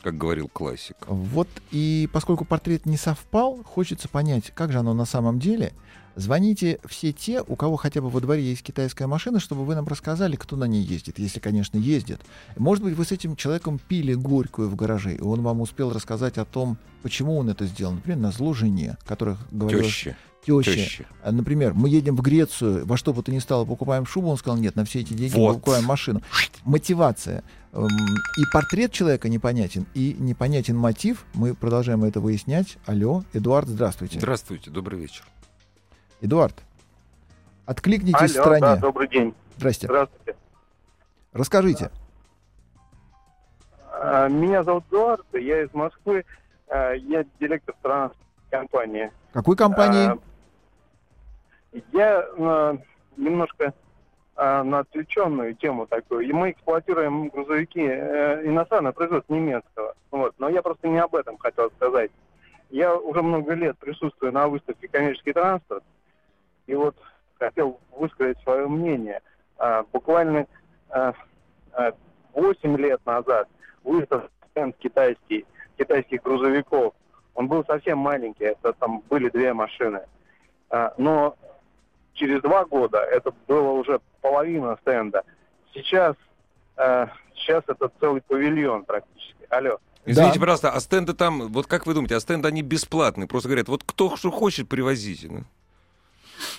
[0.02, 0.96] как говорил классик.
[1.06, 5.72] Вот и поскольку портрет не совпал, хочется понять, как же оно на самом деле.
[6.16, 9.86] Звоните все те, у кого хотя бы во дворе есть китайская машина, чтобы вы нам
[9.86, 12.22] рассказали, кто на ней ездит, если, конечно, ездит.
[12.56, 16.38] Может быть, вы с этим человеком пили горькую в гараже, и он вам успел рассказать
[16.38, 17.92] о том, почему он это сделал.
[17.92, 19.82] Например, на зло жене, которая говорила...
[19.82, 20.16] Теща.
[20.46, 21.06] Тещи.
[21.22, 24.36] А, Например, мы едем в Грецию, во что бы то ни стало, покупаем шубу, он
[24.36, 25.54] сказал, нет, на все эти деньги Вот.
[25.56, 26.22] покупаем машину.
[26.64, 27.42] Мотивация.
[27.72, 31.24] Эм, И портрет человека непонятен, и непонятен мотив.
[31.34, 32.78] Мы продолжаем это выяснять.
[32.86, 34.18] Алло, Эдуард, здравствуйте.
[34.18, 35.24] Здравствуйте, добрый вечер.
[36.20, 36.54] Эдуард,
[37.66, 38.60] откликнитесь в Алло, стране.
[38.60, 39.34] да, добрый день.
[39.58, 39.86] Здрасте.
[39.88, 40.36] Здравствуйте.
[41.32, 41.90] Расскажите.
[43.92, 46.24] А, Меня зовут Эдуард, я из Москвы.
[46.68, 49.10] А, Я директор транспортной компании.
[49.32, 50.10] Какой компании?
[51.92, 52.76] Я а,
[53.16, 53.74] немножко
[54.34, 56.26] а, на отвлеченную тему такую.
[56.26, 59.94] И мы эксплуатируем грузовики э, иностранного производства немецкого.
[60.10, 60.34] Вот.
[60.38, 62.10] Но я просто не об этом хотел сказать.
[62.70, 65.84] Я уже много лет присутствую на выставке «Коммерческий транспорт».
[66.66, 66.96] И вот
[67.38, 69.20] хотел высказать свое мнение.
[69.58, 70.46] А, буквально
[70.90, 71.14] а,
[71.72, 71.92] а,
[72.34, 73.48] 8 лет назад
[73.84, 75.46] выставка стенд китайский,
[75.78, 76.94] китайских грузовиков.
[77.34, 80.02] Он был совсем маленький, это там были две машины.
[80.70, 81.36] А, но
[82.16, 85.22] через два года это было уже половина стенда.
[85.72, 86.16] Сейчас,
[86.76, 89.46] э, сейчас это целый павильон практически.
[89.50, 89.78] Алло.
[90.04, 90.40] Извините, Да.
[90.40, 93.26] пожалуйста, а стенды там, вот как вы думаете, а стенды они бесплатные?
[93.28, 95.28] Просто говорят, вот кто что хочет, привозите.
[95.30, 95.40] ну.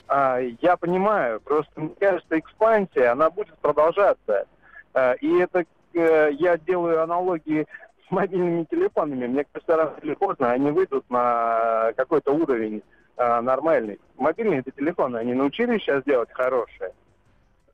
[0.07, 4.45] А, я понимаю, просто мне кажется, экспансия, она будет продолжаться.
[4.93, 7.67] А, и это э, я делаю аналогии
[8.07, 9.27] с мобильными телефонами.
[9.27, 12.81] Мне кажется, рано или поздно они выйдут на какой-то уровень
[13.17, 13.99] а, нормальный.
[14.17, 16.91] Мобильные это телефоны, они научились сейчас делать хорошие.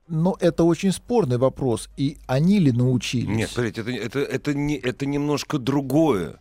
[0.07, 1.89] Но это очень спорный вопрос.
[1.95, 3.27] И они ли научились?
[3.27, 6.39] Нет, смотрите, это, это, это, не, это немножко другое.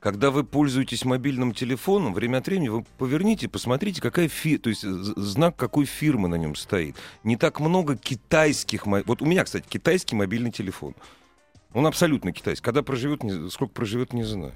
[0.00, 4.58] Когда вы пользуетесь мобильным телефоном, время от времени вы поверните, посмотрите, какая фи...
[4.58, 6.96] то есть знак какой фирмы на нем стоит.
[7.22, 8.84] Не так много китайских...
[8.84, 10.94] мо- Вот у меня, кстати, китайский мобильный телефон.
[11.72, 12.62] Он абсолютно китайский.
[12.64, 14.52] Когда проживет, не- сколько проживет, не знаю.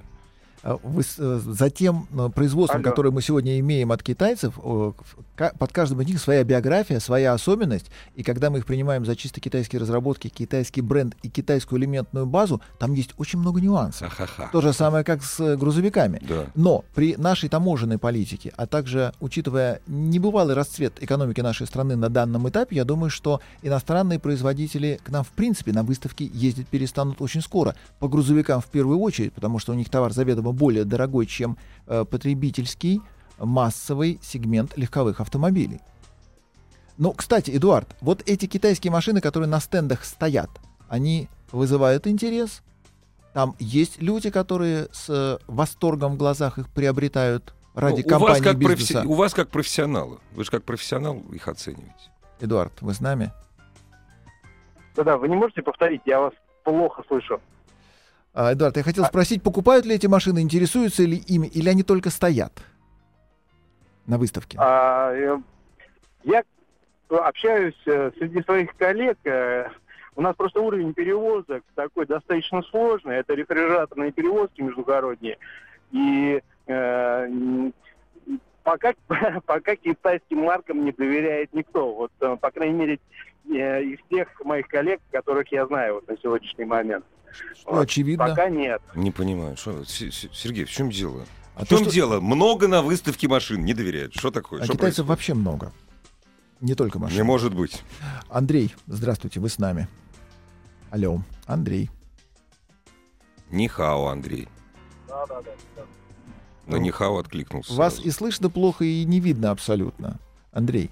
[0.63, 2.89] А э, за тем э, производством, Алло.
[2.89, 4.55] которое мы сегодня имеем от китайцев,
[5.35, 7.87] под каждым из них своя биография, своя особенность.
[8.15, 12.61] И когда мы их принимаем за чисто китайские разработки, китайский бренд и китайскую элементную базу,
[12.77, 14.07] там есть очень много нюансов.
[14.07, 14.49] Ахаха.
[14.51, 16.21] То же самое, как с э, грузовиками.
[16.27, 16.47] Да.
[16.55, 22.49] Но при нашей таможенной политике, а также учитывая небывалый расцвет экономики нашей страны на данном
[22.49, 27.41] этапе, я думаю, что иностранные производители к нам в принципе на выставке ездить перестанут очень
[27.41, 27.75] скоро.
[27.99, 31.57] По грузовикам в первую очередь, потому что у них товар заведомо более дорогой, чем
[31.87, 33.01] э, потребительский
[33.37, 35.81] массовый сегмент легковых автомобилей.
[36.97, 40.49] Ну, кстати, Эдуард, вот эти китайские машины, которые на стендах стоят,
[40.89, 42.61] они вызывают интерес?
[43.33, 48.37] Там есть люди, которые с э, восторгом в глазах их приобретают ради Ну, у, вас
[48.37, 48.93] компании как бизнеса.
[49.01, 50.19] професси- у вас как профессионала.
[50.33, 51.93] Вы же как профессионал их оцениваете.
[52.41, 53.31] Эдуард, вы с нами?
[54.95, 56.33] Да-да, вы не можете повторить, я вас
[56.63, 57.39] плохо слышу.
[58.41, 62.09] А, Эдуард, я хотел спросить, покупают ли эти машины, интересуются ли ими, или они только
[62.09, 62.53] стоят
[64.07, 64.57] на выставке?
[64.61, 65.37] А, э,
[66.23, 66.43] я
[67.09, 69.17] общаюсь э, среди своих коллег.
[69.25, 69.67] э,
[70.15, 73.17] У нас просто уровень перевозок такой достаточно сложный.
[73.17, 75.37] Это рефрижераторные перевозки междугородние.
[75.91, 77.71] И э,
[78.63, 78.93] пока,
[79.45, 81.93] пока китайским маркам не доверяет никто.
[81.93, 82.99] Вот, по крайней мере,
[83.43, 87.03] из тех моих коллег, которых я знаю вот на сегодняшний момент.
[87.65, 88.27] Ну, очевидно.
[88.27, 88.81] Пока нет.
[88.95, 89.55] Не понимаю.
[89.57, 91.25] Что, Сергей, в чем дело?
[91.55, 92.19] А в чем что- дело?
[92.19, 94.13] Много на выставке машин не доверяют.
[94.15, 94.61] Что такое?
[94.61, 95.09] А Что китайцев происходит?
[95.09, 95.73] вообще много.
[96.61, 97.25] Не только Не машин.
[97.25, 97.81] может быть.
[98.29, 99.87] Андрей, здравствуйте, вы с нами.
[100.89, 101.89] Алло, Андрей.
[103.51, 104.47] Нихао, Андрей.
[106.67, 107.73] На Нихао откликнулся.
[107.73, 108.07] Вас сразу.
[108.07, 110.19] и слышно плохо, и не видно абсолютно.
[110.51, 110.91] Андрей.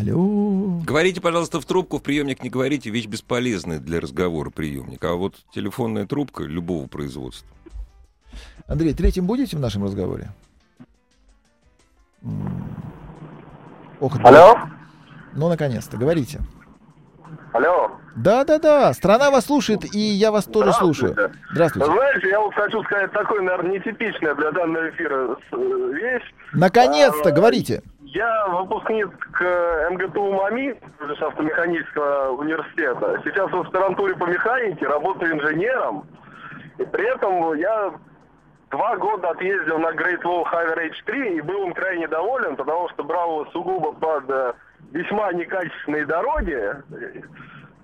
[0.00, 0.80] Алло.
[0.86, 5.04] Говорите, пожалуйста, в трубку, в приемник не говорите, вещь бесполезная для разговора приемник.
[5.04, 7.46] А вот телефонная трубка любого производства.
[8.66, 10.30] Андрей, третьим будете в нашем разговоре?
[14.00, 14.28] Ох, да.
[14.28, 14.58] Алло?
[15.34, 16.40] Ну, наконец-то, говорите.
[17.52, 17.90] Алло?
[18.16, 21.14] Да-да-да, страна вас слушает, и я вас тоже слушаю.
[21.52, 21.92] Здравствуйте.
[21.92, 26.34] Знаете, я вот хочу сказать такой, наверное, нетипичная для данного эфира э, вещь.
[26.52, 27.82] Наконец-то, А, говорите.
[28.12, 29.08] Я выпускник
[29.40, 30.74] э, МГТУ МАМИ,
[31.20, 33.20] автомеханического университета.
[33.24, 36.08] Сейчас в аспирантуре по механике, работаю инженером.
[36.78, 37.94] И при этом я
[38.70, 43.04] два года отъездил на Great Wall Haver H3 и был им крайне доволен, потому что
[43.04, 44.54] брал сугубо под э,
[44.90, 46.74] весьма некачественные дороги,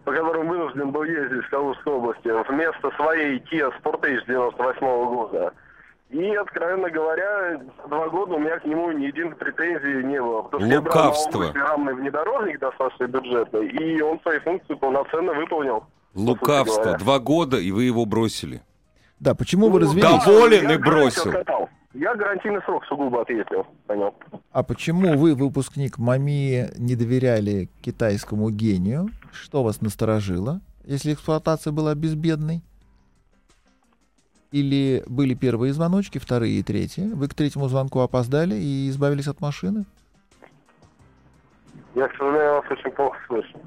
[0.04, 5.54] по которым вынужден был ездить в Калужской области, вместо своей Kia Sportage 98 года.
[6.10, 10.42] И, откровенно говоря, за два года у меня к нему ни единой претензии не было.
[10.42, 11.38] Потому что я брал Лукавство.
[11.38, 15.84] новый рамный внедорожник достаточно бюджетный, и он свои функции полноценно выполнил.
[16.14, 16.96] Лукавство.
[16.96, 18.62] Два года, и вы его бросили.
[19.18, 20.04] Да, почему вы Ну, развелись?
[20.08, 20.24] да.
[20.24, 21.32] Доволен я и бросил.
[21.92, 23.66] Я гарантийный срок сугубо ответил.
[23.86, 24.14] Понял.
[24.52, 29.08] А почему вы, выпускник МАМИ, не доверяли китайскому гению?
[29.32, 32.62] Что вас насторожило, если эксплуатация была безбедной?
[34.56, 37.02] Или были первые звоночки, вторые и третьи?
[37.12, 39.84] Вы к третьему звонку опоздали и избавились от машины?
[41.94, 43.58] Я, к сожалению, вас очень плохо слышу.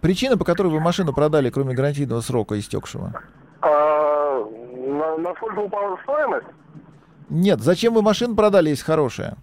[0.00, 3.12] Причина, по которой вы машину продали, кроме гарантийного срока истекшего?
[3.62, 6.46] А, на, насколько упала стоимость?
[7.28, 9.36] Нет, зачем вы машину продали, если хорошая?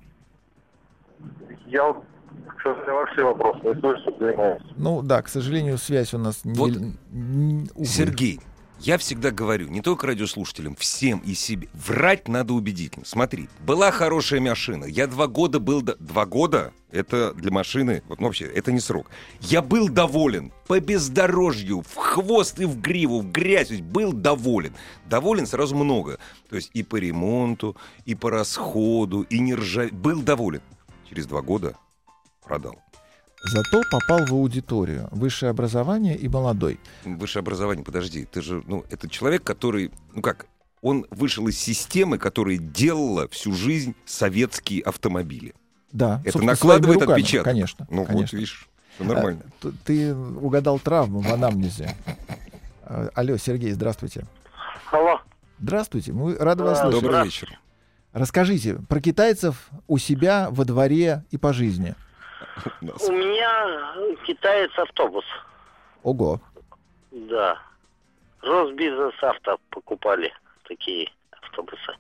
[1.65, 2.03] Я вот,
[2.65, 4.65] вообще вопрос не слышу, понимаете.
[4.75, 6.55] Ну да, к сожалению, связь у нас не...
[6.55, 7.85] Вот, н- увы.
[7.85, 8.41] Сергей,
[8.83, 13.05] я всегда говорю, не только радиослушателям, всем и себе, врать надо убедительно.
[13.05, 15.81] Смотри, была хорошая машина, я два года был...
[15.81, 16.73] до- Два года?
[16.91, 19.09] Это для машины, вот ну, вообще, это не срок.
[19.39, 24.75] Я был доволен по бездорожью, в хвост и в гриву, в грязь, был доволен.
[25.05, 26.19] Доволен сразу много.
[26.49, 29.87] То есть и по ремонту, и по расходу, и не ржа...
[29.91, 30.61] Был доволен.
[31.09, 31.75] Через два года
[32.43, 32.82] продал.
[33.45, 35.09] Зато попал в аудиторию.
[35.11, 36.79] Высшее образование и молодой.
[37.03, 40.45] Высшее образование, подожди, ты же, ну, это человек, который, ну как,
[40.81, 45.53] он вышел из системы, которая делала всю жизнь советские автомобили.
[45.91, 47.45] Да, Это накладывает руками, отпечаток.
[47.45, 48.35] Конечно, Ну вот, конечно.
[48.37, 49.41] видишь, все нормально.
[49.45, 51.95] А, т- Ты угадал травму в анамнезе.
[52.83, 54.25] А, Алло, Сергей, здравствуйте.
[54.91, 55.19] Алло.
[55.59, 57.01] Здравствуйте, мы рады вас слышать.
[57.01, 57.59] Добрый вечер.
[58.13, 61.95] Расскажите про китайцев у себя во дворе и по жизни.
[62.81, 63.93] У меня
[64.25, 65.25] китаец автобус.
[66.03, 66.39] Ого.
[67.11, 67.57] Да.
[68.41, 70.33] Росбизнес авто покупали
[70.67, 71.09] такие
[71.41, 71.95] автобусы.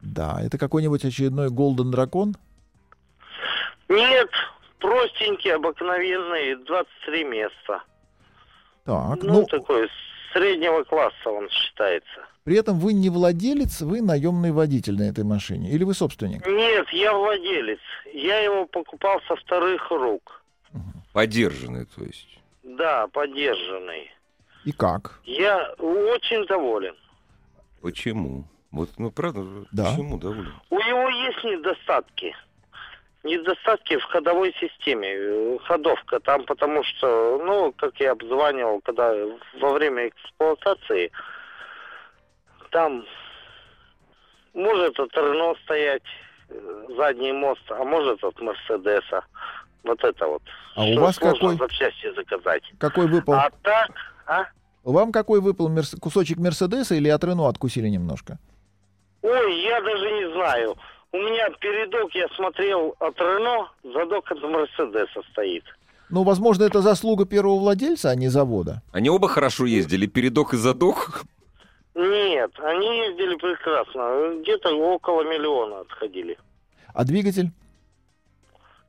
[0.00, 2.34] Да, это какой-нибудь очередной Golden дракон?
[3.88, 4.30] Нет,
[4.78, 7.82] простенький, обыкновенный, 23 места.
[8.84, 9.88] Так, Ну, ну, такой,
[10.32, 12.26] среднего класса он считается.
[12.44, 15.70] При этом вы не владелец, вы наемный водитель на этой машине.
[15.70, 16.46] Или вы собственник?
[16.46, 17.78] Нет, я владелец.
[18.12, 20.42] Я его покупал со вторых рук.
[21.12, 22.38] Подержанный, то есть.
[22.62, 24.10] Да, подержанный.
[24.64, 25.20] И как?
[25.24, 26.94] Я очень доволен.
[27.80, 28.44] Почему?
[28.72, 29.90] Вот, ну, правда, Да.
[29.90, 30.52] почему доволен?
[30.70, 32.34] У него есть недостатки.
[33.22, 35.08] Недостатки в ходовой системе.
[35.08, 39.14] э, Ходовка там, потому что, ну, как я обзванивал, когда
[39.60, 41.10] во время эксплуатации,
[42.74, 43.04] там
[44.52, 46.02] может от Рено стоять
[46.48, 49.24] э, задний мост, а может от Мерседеса.
[49.84, 50.42] Вот это вот.
[50.74, 51.56] А у Что вас сложно какой?
[51.56, 52.62] запчасти заказать.
[52.78, 53.34] Какой выпал?
[53.34, 53.90] А так,
[54.26, 54.44] а?
[54.82, 58.38] Вам какой выпал мерс- кусочек Мерседеса или от Рено откусили немножко?
[59.22, 60.76] Ой, я даже не знаю.
[61.12, 65.64] У меня передок, я смотрел от Рено, задок от Мерседеса стоит.
[66.10, 68.82] Ну, возможно, это заслуга первого владельца, а не завода.
[68.92, 71.22] Они оба хорошо ездили, передок и задок.
[71.94, 74.40] Нет, они ездили прекрасно.
[74.42, 76.36] Где-то около миллиона отходили.
[76.92, 77.50] А двигатель?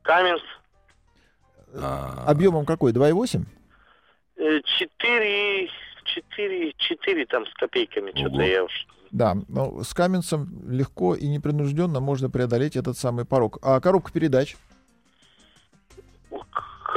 [0.02, 0.42] Каменс
[1.76, 2.92] А, Объемом какой?
[2.94, 3.44] 2,8?
[4.38, 5.70] э, 4,
[6.06, 8.72] 4, 4 там с копейками, что-то я уж...
[9.12, 13.60] Да, но с Каменсом легко и непринужденно можно преодолеть этот самый порог.
[13.62, 14.58] А коробка передач?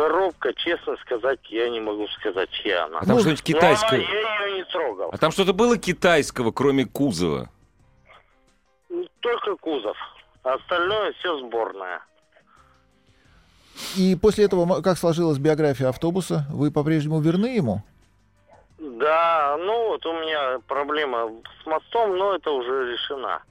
[0.02, 2.98] Коробка, честно сказать, я не могу сказать, чья она.
[3.00, 3.98] А там Ну, что-нибудь китайское.
[3.98, 5.11] она- я ее не трогал.
[5.12, 7.50] А там что-то было китайского, кроме кузова?
[9.18, 9.96] Только кузов.
[10.44, 12.00] А остальное все сборное.
[13.96, 16.44] И после этого как сложилась биография автобуса?
[16.52, 17.82] Вы по-прежнему верны ему?
[18.78, 21.28] Да, ну вот у меня проблема
[21.61, 23.42] с мостом, но это уже решена.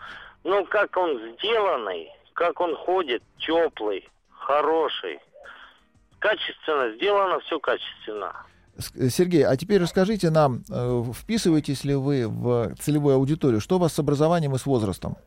[0.45, 5.19] Ну, как он сделанный, как он ходит, теплый, хороший.
[6.19, 8.33] Качественно сделано, все качественно.
[9.09, 13.59] Сергей, а теперь расскажите нам, э, вписываетесь ли вы в целевую аудиторию?
[13.59, 15.17] Что у вас с образованием и с возрастом?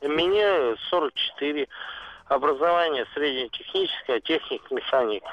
[0.00, 1.68] Мне 44,
[2.26, 5.24] образование среднетехническое, техник-механик.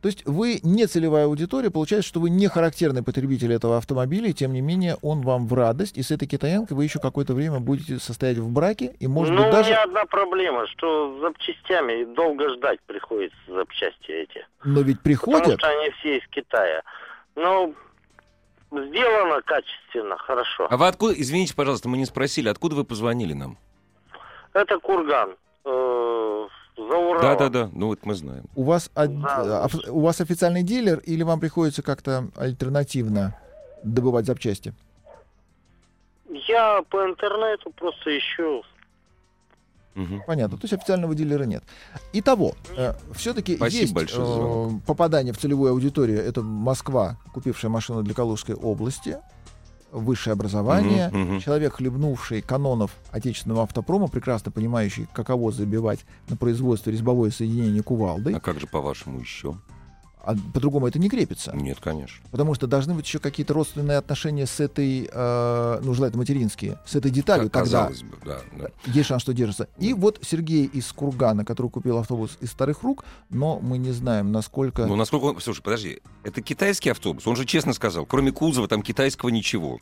[0.00, 4.32] То есть вы не целевая аудитория, получается, что вы не характерный потребитель этого автомобиля, и
[4.32, 7.58] тем не менее он вам в радость, и с этой китаянкой вы еще какое-то время
[7.58, 9.70] будете состоять в браке, и может ну, быть даже...
[9.70, 14.46] у меня одна проблема, что с запчастями долго ждать приходится запчасти эти.
[14.62, 16.82] Но ведь Потому приходят, что они все из Китая.
[17.34, 17.74] Ну,
[18.70, 20.68] сделано качественно, хорошо.
[20.70, 23.58] А вы откуда, извините, пожалуйста, мы не спросили, откуда вы позвонили нам?
[24.52, 25.36] Это курган.
[25.64, 26.48] э,
[26.78, 27.20] за Уралом.
[27.20, 28.44] Да-да-да, ну вот мы знаем.
[28.54, 29.64] у вас, од- Да.
[29.66, 33.34] оф- у вас официальный дилер, или вам приходится как-то альтернативно
[33.84, 34.72] добывать запчасти?
[36.48, 38.62] Я по интернету просто ищу.
[39.94, 40.22] Мгм.
[40.26, 41.64] Понятно, то есть официального дилера нет.
[42.12, 42.52] Итого,
[43.14, 46.20] все-таки Спасибо есть э, попадание в целевую аудиторию.
[46.22, 49.18] Это Москва, купившая машину для Калужской области,
[49.92, 51.40] высшее образование, Мгм, мгм.
[51.40, 58.34] человек, хлебнувший канонов отечественного автопрома, прекрасно понимающий, каково забивать на производство резьбовое соединение кувалдой.
[58.34, 59.54] А как же, по-вашему, еще?
[60.28, 61.52] А по-другому это не крепится.
[61.56, 62.22] Нет, конечно.
[62.30, 66.94] Потому что должны быть еще какие-то родственные отношения с этой, э, ну, желательно материнские, с
[66.96, 67.94] этой деталью, Как тогда бы,
[68.26, 68.40] да.
[68.58, 68.66] да.
[68.84, 69.68] есть шанс, что держится.
[69.78, 74.30] И вот Сергей из Кургана, который купил автобус из старых рук, но мы не знаем,
[74.30, 74.84] насколько...
[74.84, 75.40] Ну, насколько он...
[75.40, 77.26] Слушай, подожди, это китайский автобус?
[77.26, 79.80] Он же честно сказал, кроме кузова там китайского ничего.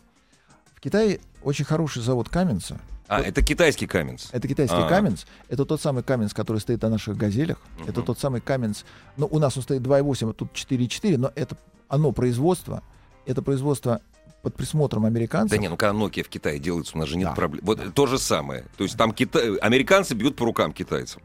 [0.77, 2.79] В Китае очень хороший завод Каменца.
[3.09, 4.31] А, это китайский каменс.
[4.33, 4.89] Это китайский А.
[4.89, 5.25] Каменц.
[5.49, 7.57] Это тот самый Каменц, который стоит на наших газелях.
[7.83, 8.05] Это Мгм.
[8.07, 8.83] тот самый Каменц.
[9.17, 11.57] Ну, у нас он стоит 2,8, а тут 4,4, но это
[11.89, 12.83] оно производство.
[13.25, 14.01] Это производство
[14.43, 15.57] под присмотром американцев.
[15.57, 17.35] Да не, ну когда Nokia в Китае делается, у нас же нет Да.
[17.35, 17.65] проблем.
[17.65, 18.65] Вот то же самое.
[18.77, 19.39] То есть там кита...
[19.63, 21.23] американцы бьют по рукам китайцам.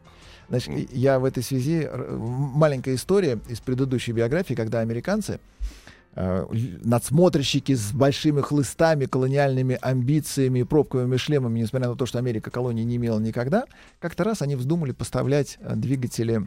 [0.48, 5.40] Значит, я в этой связи маленькая история из предыдущей биографии, когда американцы
[6.14, 12.84] надсмотрщики с большими хлыстами, колониальными амбициями и пробковыми шлемами, несмотря на то, что Америка колонии
[12.84, 13.64] не имела никогда,
[13.98, 16.46] как-то раз они вздумали поставлять э, двигатели,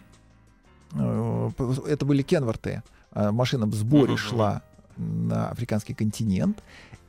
[0.93, 1.51] э,
[1.87, 4.17] это были Кенворты, э, машина в сборе Мгм.
[4.17, 4.61] шла
[4.97, 6.61] на африканский континент,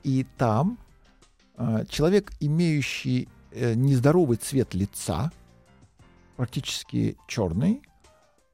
[0.02, 0.78] и там
[1.58, 5.30] э, человек, имеющий э, нездоровый цвет лица,
[6.36, 7.82] практически черный,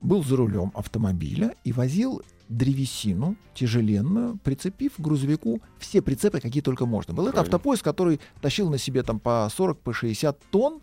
[0.00, 2.22] был за рулем автомобиля и возил
[2.56, 7.14] древесину тяжеленную, прицепив к грузовику все прицепы, какие только можно.
[7.14, 7.56] Был это Правильно.
[7.56, 10.80] автопоезд, который тащил на себе там по 40, по 60 тонн,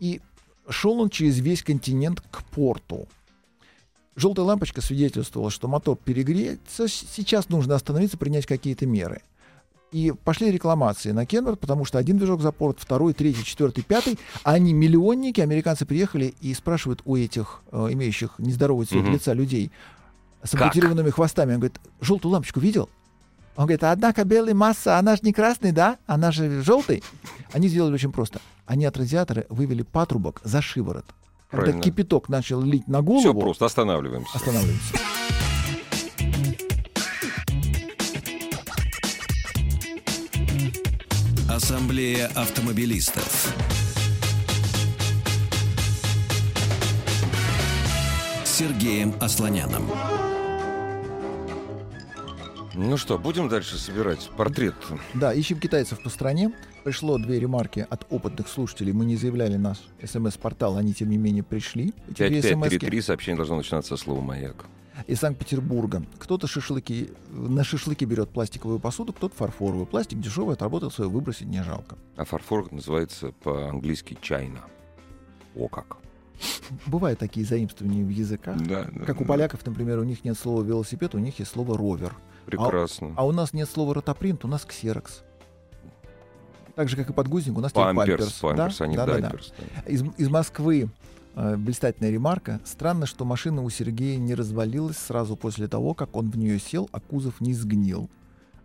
[0.00, 0.20] и
[0.68, 3.08] шел он через весь континент к порту.
[4.14, 9.22] Желтая лампочка свидетельствовала, что мотор перегреется, сейчас нужно остановиться, принять какие-то меры.
[9.90, 14.18] И пошли рекламации на Кенворд, потому что один движок за порт, второй, третий, четвертый, пятый.
[14.42, 19.12] А они миллионники, американцы приехали и спрашивают у этих, э, имеющих нездоровый цвет Мгм.
[19.12, 19.70] лица людей
[20.42, 21.54] с ампутированными хвостами.
[21.54, 22.88] Он говорит, желтую лампочку видел?
[23.56, 25.98] Он говорит, однако белая масса, она же не красный, да?
[26.06, 27.02] Она же желтый.
[27.52, 28.40] Они сделали очень просто.
[28.66, 31.04] Они от радиатора вывели патрубок за шиворот.
[31.50, 31.82] Когда Правильно.
[31.82, 34.30] кипяток начал лить на голову, Все просто, останавливаемся.
[34.38, 34.96] останавливаемся.
[41.48, 43.52] Ассамблея автомобилистов.
[48.44, 49.84] С Сергеем Асланяном.
[52.74, 54.74] Ну что, будем дальше собирать портрет?
[55.14, 56.52] Да, ищем китайцев по стране.
[56.84, 58.92] Пришло две ремарки от опытных слушателей.
[58.92, 61.92] Мы не заявляли наш смс-портал, они, тем не менее, пришли.
[62.08, 62.54] Эти две смски.
[62.54, 64.64] 5533, сообщение должно начинаться со слова «Маяк».
[65.06, 66.04] из Санкт-Петербурга.
[66.18, 69.86] Кто-то шашлыки, на шашлыки берет пластиковую посуду, кто-то фарфоровую.
[69.86, 71.96] Пластик дешевый, отработал свое, выбросить не жалко.
[72.16, 74.60] А фарфор называется по-английски «чайна».
[75.54, 75.98] О как.
[76.86, 78.56] Бывают такие заимствования в языках.
[78.58, 79.28] Да, да, Как у да.
[79.28, 82.14] поляков, например, у них нет слова велосипед, у них есть слово ровер.
[82.46, 83.12] Прекрасно.
[83.16, 85.22] А у нас нет слова ротопринт, у нас ксерокс.
[86.74, 88.40] Так же, как и подгузник, у нас теперь Памперс, памперс.
[88.40, 89.30] памперс, а не Да, да, да.
[89.30, 89.90] да.
[89.90, 90.88] Из, из Москвы
[91.34, 92.60] э, блистательная ремарка.
[92.64, 96.88] Странно, что машина у Сергея не развалилась сразу после того, как он в нее сел,
[96.92, 98.08] а кузов не сгнил.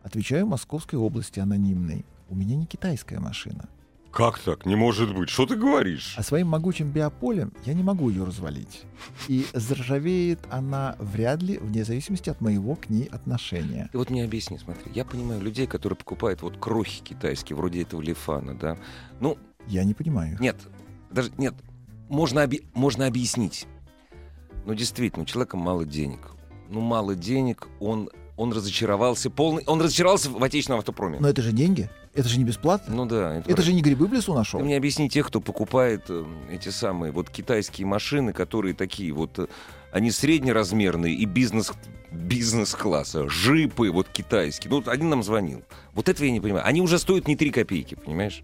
[0.03, 2.05] Отвечаю Московской области анонимной.
[2.29, 3.67] У меня не китайская машина.
[4.17, 4.65] Как так?
[4.65, 5.29] Не может быть.
[5.29, 6.15] Что ты говоришь?
[6.17, 8.81] А своим могучим биополем я не могу ее развалить.
[9.27, 13.89] И заржавеет она вряд ли, вне зависимости от моего к ней отношения.
[13.91, 14.91] Ты вот мне объясни, смотри.
[14.95, 18.79] Я понимаю людей, которые покупают вот крохи китайские, вроде этого лифана, да.
[19.19, 19.37] Ну,
[19.67, 20.35] Я не понимаю.
[20.39, 20.55] нет,
[21.11, 21.53] даже нет.
[22.09, 23.67] Можно, оби- можно объяснить.
[24.65, 26.31] Но действительно, у человека мало денег.
[26.69, 29.63] Ну, мало денег, он, он разочаровался полный.
[29.67, 31.19] Он разочаровался в отечественном автопроме.
[31.19, 31.87] Но это же деньги.
[32.17, 32.95] Это же не бесплатно.
[32.95, 34.59] Ну да, это же не грибы в лесу нашел.
[34.59, 39.37] Ты мне объясни тех, кто покупает э, эти самые вот китайские машины, которые такие вот,
[39.37, 39.45] э,
[39.91, 41.71] они среднеразмерные и бизнес
[42.11, 44.71] бизнес-класса, жипы вот китайские.
[44.71, 45.61] Ну, вот один нам звонил.
[45.93, 46.65] Вот этого я не понимаю.
[46.65, 48.43] Они уже стоят не 3 копейки, понимаешь?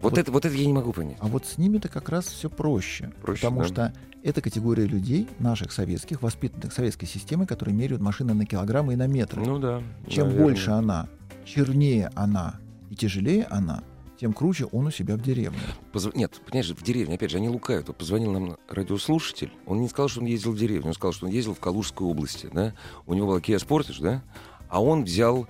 [0.00, 0.18] Вот, Вот.
[0.18, 1.16] это, вот это я не могу понять.
[1.20, 3.12] А вот с ними-то как раз все проще.
[3.20, 3.66] Проще, потому да.
[3.66, 3.92] что
[4.22, 9.06] это категория людей, наших советских, воспитанных советской системой, которые меряют машины на килограммы и на
[9.06, 9.42] метры.
[9.42, 9.82] Ну да.
[10.08, 10.46] Чем наверное.
[10.46, 11.08] больше она,
[11.44, 12.59] чернее она
[12.90, 13.82] и тяжелее она,
[14.20, 15.58] тем круче он у себя в деревне.
[15.92, 17.88] Позв- Нет, понимаешь, в деревне, опять же, они лукают.
[17.88, 21.26] Вот позвонил нам радиослушатель, он не сказал, что он ездил в деревню, он сказал, что
[21.26, 22.74] он ездил в Калужской области, да?
[23.06, 24.22] У него была Kia Sportage, да?
[24.68, 25.46] А он взял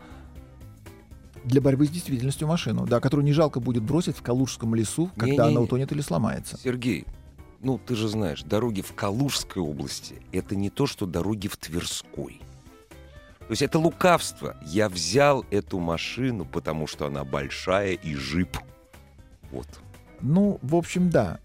[1.44, 5.26] Для борьбы с действительностью машину, да, которую не жалко будет бросить в Калужском лесу, когда
[5.44, 5.48] Не-не-не.
[5.56, 6.58] она утонет или сломается.
[6.62, 7.06] Сергей,
[7.60, 12.40] ну ты же знаешь, дороги в Калужской области это не то, что дороги в Тверской.
[13.50, 14.56] То есть это лукавство.
[14.64, 18.56] Я взял эту машину, потому что она большая и жип.
[19.50, 19.66] Вот.
[20.20, 21.40] Ну, в общем, да.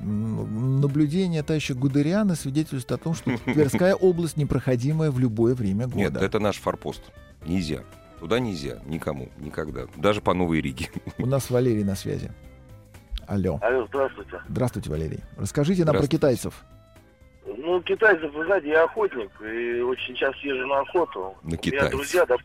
[0.00, 5.98] Наблюдение товарища Гудериана свидетельствует о том, что Тверская область непроходимая в любое время года.
[5.98, 7.02] Нет, это наш форпост.
[7.44, 7.80] Нельзя.
[8.20, 8.78] Туда нельзя.
[8.86, 9.28] Никому.
[9.36, 9.82] Никогда.
[9.96, 10.88] Даже по Новой Риге.
[11.18, 12.32] У нас Валерий на связи.
[13.26, 13.58] Алло.
[13.60, 14.40] Алло, здравствуйте.
[14.48, 15.20] Здравствуйте, Валерий.
[15.36, 16.64] Расскажите нам про китайцев.
[17.46, 21.20] Ну, китайцев, вы знаете, я охотник, и очень часто езжу на охоту.
[21.20, 21.90] На У меня китайцев.
[21.90, 22.36] друзья, да,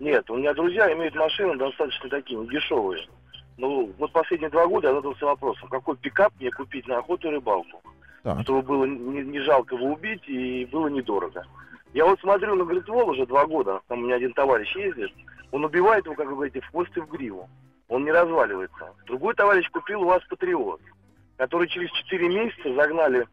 [0.00, 3.06] нет, у меня друзья имеют машины достаточно такие, дешевые.
[3.58, 7.32] Ну, вот последние два года я задался вопросом, какой пикап мне купить на охоту и
[7.32, 7.82] рыбалку,
[8.22, 8.40] Так.
[8.42, 11.44] чтобы было не, не жалко его убить и было недорого.
[11.92, 15.12] Я вот смотрю на Гритвол уже два года, там у меня один товарищ ездит,
[15.52, 17.48] он убивает его, как вы говорите, в хвост и в гриву.
[17.88, 18.92] Он не разваливается.
[19.06, 20.80] Другой товарищ купил у вас Патриот,
[21.36, 23.28] который через 4 месяца загнали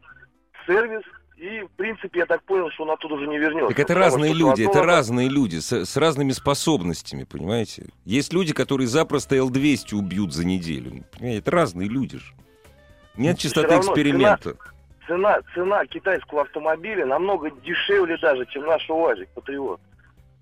[0.66, 1.02] сервис,
[1.36, 3.68] и, в принципе, я так понял, что он оттуда уже не вернется.
[3.68, 7.86] Так это Потому разные люди, это разные люди с, с разными способностями, понимаете?
[8.04, 11.04] Есть люди, которые запросто Л-200 убьют за неделю.
[11.12, 11.38] Понимаете?
[11.38, 12.32] Это разные люди же.
[13.16, 14.56] Нет чистоты равно эксперимента.
[15.06, 19.80] Цена, цена китайского автомобиля намного дешевле даже, чем наш УАЗик Патриот.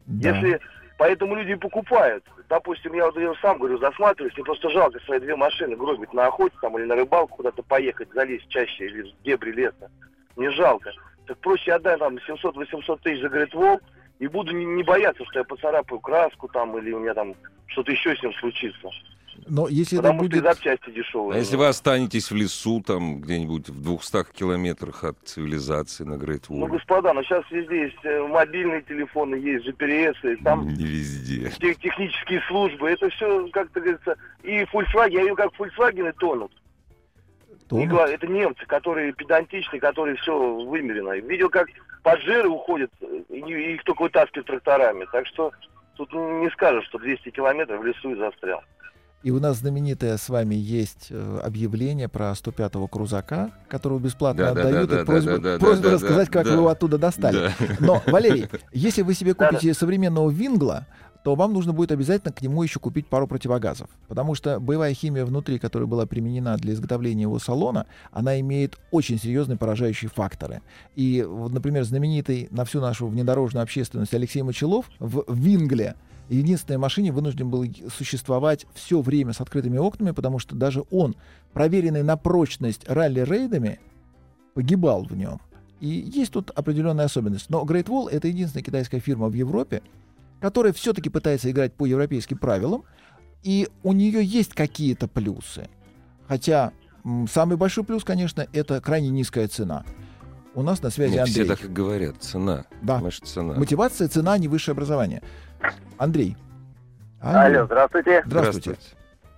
[0.06, 0.36] Да.
[0.36, 0.60] Если
[1.00, 2.22] поэтому люди покупают.
[2.50, 6.26] Допустим, я вот я сам говорю, засматриваюсь, мне просто жалко свои две машины гробить на
[6.26, 9.90] охоте там или на рыбалку куда-то поехать, залезть чаще или в дебри леса.
[10.36, 10.92] Мне жалко.
[11.26, 13.80] Так проще отдай там 700-800 тысяч за Гритвол
[14.18, 17.34] и буду не, не бояться, что я поцарапаю краску там или у меня там
[17.68, 18.90] что-то еще с ним случится.
[19.50, 20.44] Но если это Потому что и будет...
[20.54, 21.34] запчасти дешевые.
[21.36, 26.44] А если вы останетесь в лесу, там где-нибудь в 200 километрах от цивилизации на Грейт
[26.48, 31.50] Ну, господа, ну сейчас везде есть э, мобильные телефоны, есть GPS, и там Не везде.
[31.60, 32.90] те- технические службы.
[32.90, 36.52] Это все, как-то говорится, и Volkswagen, я вижу, как Volkswagen тонут.
[37.68, 41.18] то Не он- говорю, это немцы, которые педантичные, которые все вымерено.
[41.18, 41.66] Видел, как
[42.04, 45.06] поджеры уходят, э, и их только вытаскивают тракторами.
[45.10, 45.50] Так что
[45.96, 48.62] тут не скажешь, что 200 километров в лесу и застрял.
[49.22, 54.54] И у нас знаменитое с вами есть э, объявление про 105-го крузака, которого бесплатно Да,
[54.54, 54.90] да, отдают.
[54.90, 56.52] да, и да, просьба, да, да, просьба да, рассказать, да, как да.
[56.52, 57.36] вы его оттуда достали.
[57.36, 57.52] Да.
[57.80, 60.86] Но, Валерий, если вы себе купите современного Вингла,
[61.22, 63.90] то вам нужно будет обязательно к нему еще купить пару противогазов.
[64.08, 69.18] Потому что боевая химия внутри, которая была применена для изготовления его салона, она имеет очень
[69.18, 70.62] серьезные поражающие факторы.
[70.96, 75.94] И, вот, например, знаменитый на всю нашу внедорожную общественность Алексей Мочелов в Вингле
[76.34, 77.64] единственной машине вынужден был
[77.96, 81.16] существовать все время с открытыми окнами, потому что даже он,
[81.52, 83.80] проверенный на прочность ралли-рейдами,
[84.54, 85.40] погибал в нем.
[85.80, 87.48] И есть тут определенная особенность.
[87.50, 89.82] Но Great Wall— это единственная китайская фирма в Европе,
[90.40, 92.84] которая все-таки пытается играть по европейским правилам,
[93.42, 95.68] и у нее есть какие-то плюсы.
[96.28, 96.72] Хотя
[97.30, 99.84] самый большой плюс, конечно, это крайне низкая цена.
[100.54, 101.32] У нас на связи Ну, Андрей.
[101.32, 102.16] все так и говорят.
[102.22, 102.64] Цена.
[102.82, 102.96] Да.
[102.96, 103.54] Понимаешь, цена.
[103.54, 105.22] Мотивация, цена, не высшее образование.
[105.98, 106.36] Андрей.
[107.20, 108.22] Алло, здравствуйте.
[108.24, 108.78] Здравствуйте.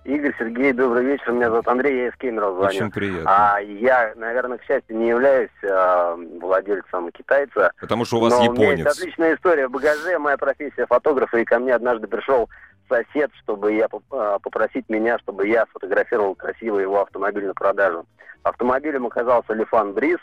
[0.05, 1.31] Игорь, Сергей, добрый вечер.
[1.31, 2.77] Меня зовут Андрей, я из Кемерово звоню.
[2.77, 3.55] Очень приятно.
[3.55, 7.71] А я, наверное, к счастью, не являюсь а, владельцем китайца.
[7.79, 8.97] Потому что у вас но у меня есть японец.
[8.97, 10.19] отличная история в багаже.
[10.19, 12.49] Моя профессия фотографа, и ко мне однажды пришел
[12.89, 18.05] сосед, чтобы я а, попросить меня, чтобы я сфотографировал красиво его автомобиль на продажу.
[18.43, 20.19] Автомобилем оказался Лифан Бриз.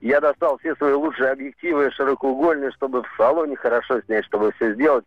[0.00, 5.04] Я достал все свои лучшие объективы широкоугольные, чтобы в салоне хорошо снять, чтобы все сделать.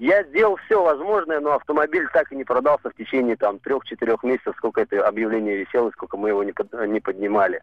[0.00, 4.54] Я сделал все возможное, но автомобиль так и не продался в течение там трех-четырех месяцев,
[4.56, 7.60] сколько это объявление висело, сколько мы его не, под- не поднимали.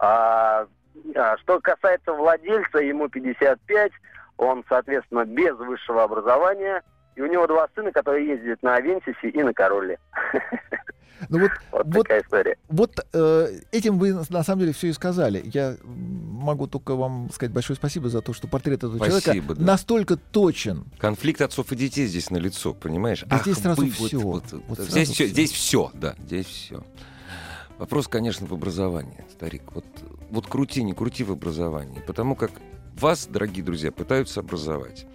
[0.00, 0.66] А,
[1.14, 3.92] а что касается владельца, ему 55,
[4.36, 6.82] он, соответственно, без высшего образования,
[7.16, 9.98] и у него два сына, которые ездят на Авентисе и на Королле.
[11.30, 12.58] Ну вот, Вот, вот такая история.
[12.68, 15.42] Вот э, этим вы на самом деле все и сказали.
[15.46, 19.64] Я могу только вам сказать большое спасибо за то, что портрет этого Спасибо, человека да.
[19.64, 20.84] настолько точен.
[20.98, 23.24] Конфликт отцов и детей здесь на лицо, понимаешь?
[23.26, 24.20] Да здесь сразу вы всё.
[24.20, 25.26] Вот, Вот здесь, сразу все, всё.
[25.32, 26.84] здесь все, да, здесь все.
[27.78, 29.62] Вопрос, конечно, в образовании, старик.
[29.72, 29.86] Вот,
[30.28, 32.02] вот крути, не крути в образовании.
[32.06, 32.50] Потому как
[32.94, 35.06] вас, дорогие друзья, пытаются образовать.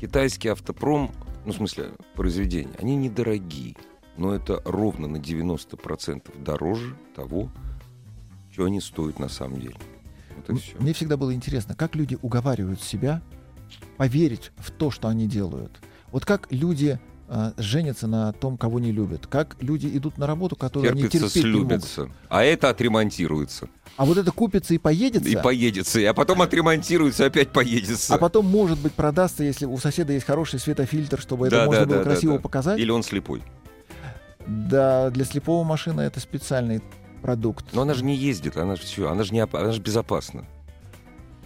[0.00, 1.10] Китайский автопром,
[1.44, 3.76] ну, в смысле, произведения, они недорогие.
[4.16, 7.50] Но это ровно на 90% дороже того,
[8.52, 9.76] что они стоят на самом деле.
[10.36, 10.76] Вот М- все.
[10.78, 13.22] Мне всегда было интересно, как люди уговаривают себя
[13.96, 15.80] поверить в то, что они делают.
[16.12, 17.00] Вот как люди
[17.56, 21.44] женятся на том, кого не любят, как люди идут на работу, которую они Терпится, терпеть
[21.44, 21.84] не могут.
[21.84, 22.10] слюбится.
[22.28, 23.68] А это отремонтируется.
[23.96, 28.14] А вот это купится и поедется, И поедется, а потом отремонтируется, опять поедется.
[28.14, 31.80] а потом, может быть, продастся, если у соседа есть хороший светофильтр, чтобы это Да, можно
[31.82, 32.40] да, было да, красиво да.
[32.40, 32.78] показать.
[32.78, 33.42] Или он слепой.
[34.46, 36.82] Да, для слепого машина это специальный
[37.22, 37.64] продукт.
[37.72, 40.44] Но она же не ездит, она же все, она же не она же безопасна.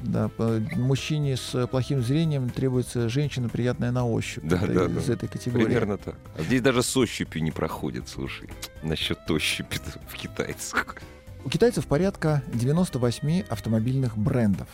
[0.03, 0.30] Да,
[0.76, 4.44] мужчине с плохим зрением требуется женщина приятная на ощупь.
[4.44, 5.12] Да, Это да, из да.
[5.12, 5.64] этой категории.
[5.64, 6.16] Примерно так.
[6.36, 8.49] А здесь даже с ощупью не проходит, слушай.
[8.82, 9.78] Насчет ощупи
[10.09, 10.96] в китайцах.
[11.44, 14.68] У китайцев порядка 98 автомобильных брендов.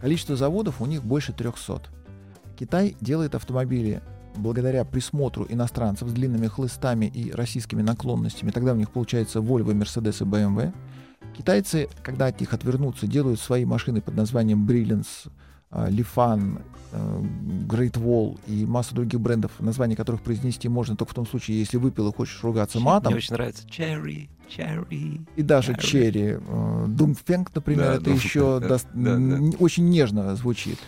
[0.00, 1.82] Количество заводов у них больше 300.
[2.58, 4.02] Китай делает автомобили
[4.38, 8.50] благодаря присмотру иностранцев с длинными хлыстами и российскими наклонностями.
[8.50, 10.72] Тогда у них получается Volvo, Mercedes и BMW.
[11.36, 15.30] Китайцы, когда от них отвернутся, делают свои машины под названием Brilliance,
[15.70, 16.62] Lifan,
[16.92, 17.22] э,
[17.68, 21.76] Great Wall и массу других брендов, названия которых произнести можно только в том случае, если
[21.76, 23.12] выпил и хочешь ругаться матом.
[23.12, 23.66] Мне очень нравится.
[23.66, 25.20] Cherry, cherry.
[25.36, 26.88] И даже Cherry.
[26.88, 29.56] Думфенг, например, Да, это Думфенг, еще да, да, да.
[29.58, 30.78] очень нежно звучит.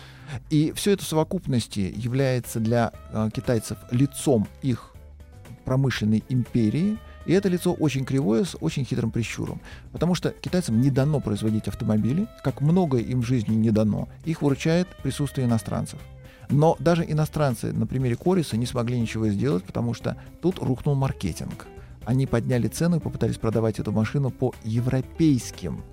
[0.49, 4.93] И все это в совокупности является для э, китайцев лицом их
[5.65, 6.97] промышленной империи.
[7.25, 9.61] И это лицо очень кривое, с очень хитрым прищуром.
[9.91, 14.09] Потому что китайцам не дано производить автомобили, как многое им в жизни не дано.
[14.25, 15.99] Их выручает присутствие иностранцев.
[16.49, 21.67] Но даже иностранцы на примере Кориса не смогли ничего сделать, потому что тут рухнул маркетинг.
[22.05, 25.83] Они подняли цену и попытались продавать эту машину по европейским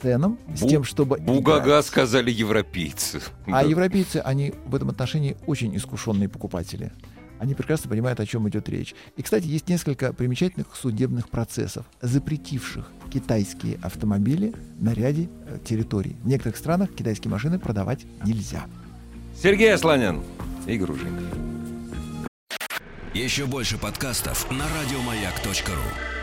[0.00, 1.18] ценам, с Бу- тем, чтобы...
[1.18, 1.86] Бугага играть.
[1.86, 3.20] сказали европейцы.
[3.46, 3.68] А Да.
[3.68, 6.92] европейцы, они в этом отношении очень искушенные покупатели.
[7.38, 8.94] Они прекрасно понимают, о чем идет речь.
[9.16, 16.16] И, кстати, есть несколько примечательных судебных процессов, запретивших китайские автомобили на ряде э, территорий.
[16.24, 18.64] В некоторых странах китайские машины продавать нельзя.
[19.40, 20.22] Сергей Асланян.
[20.66, 21.38] Игорь Ужинков.
[23.14, 26.17] Еще больше подкастов на радиомаяк.ру.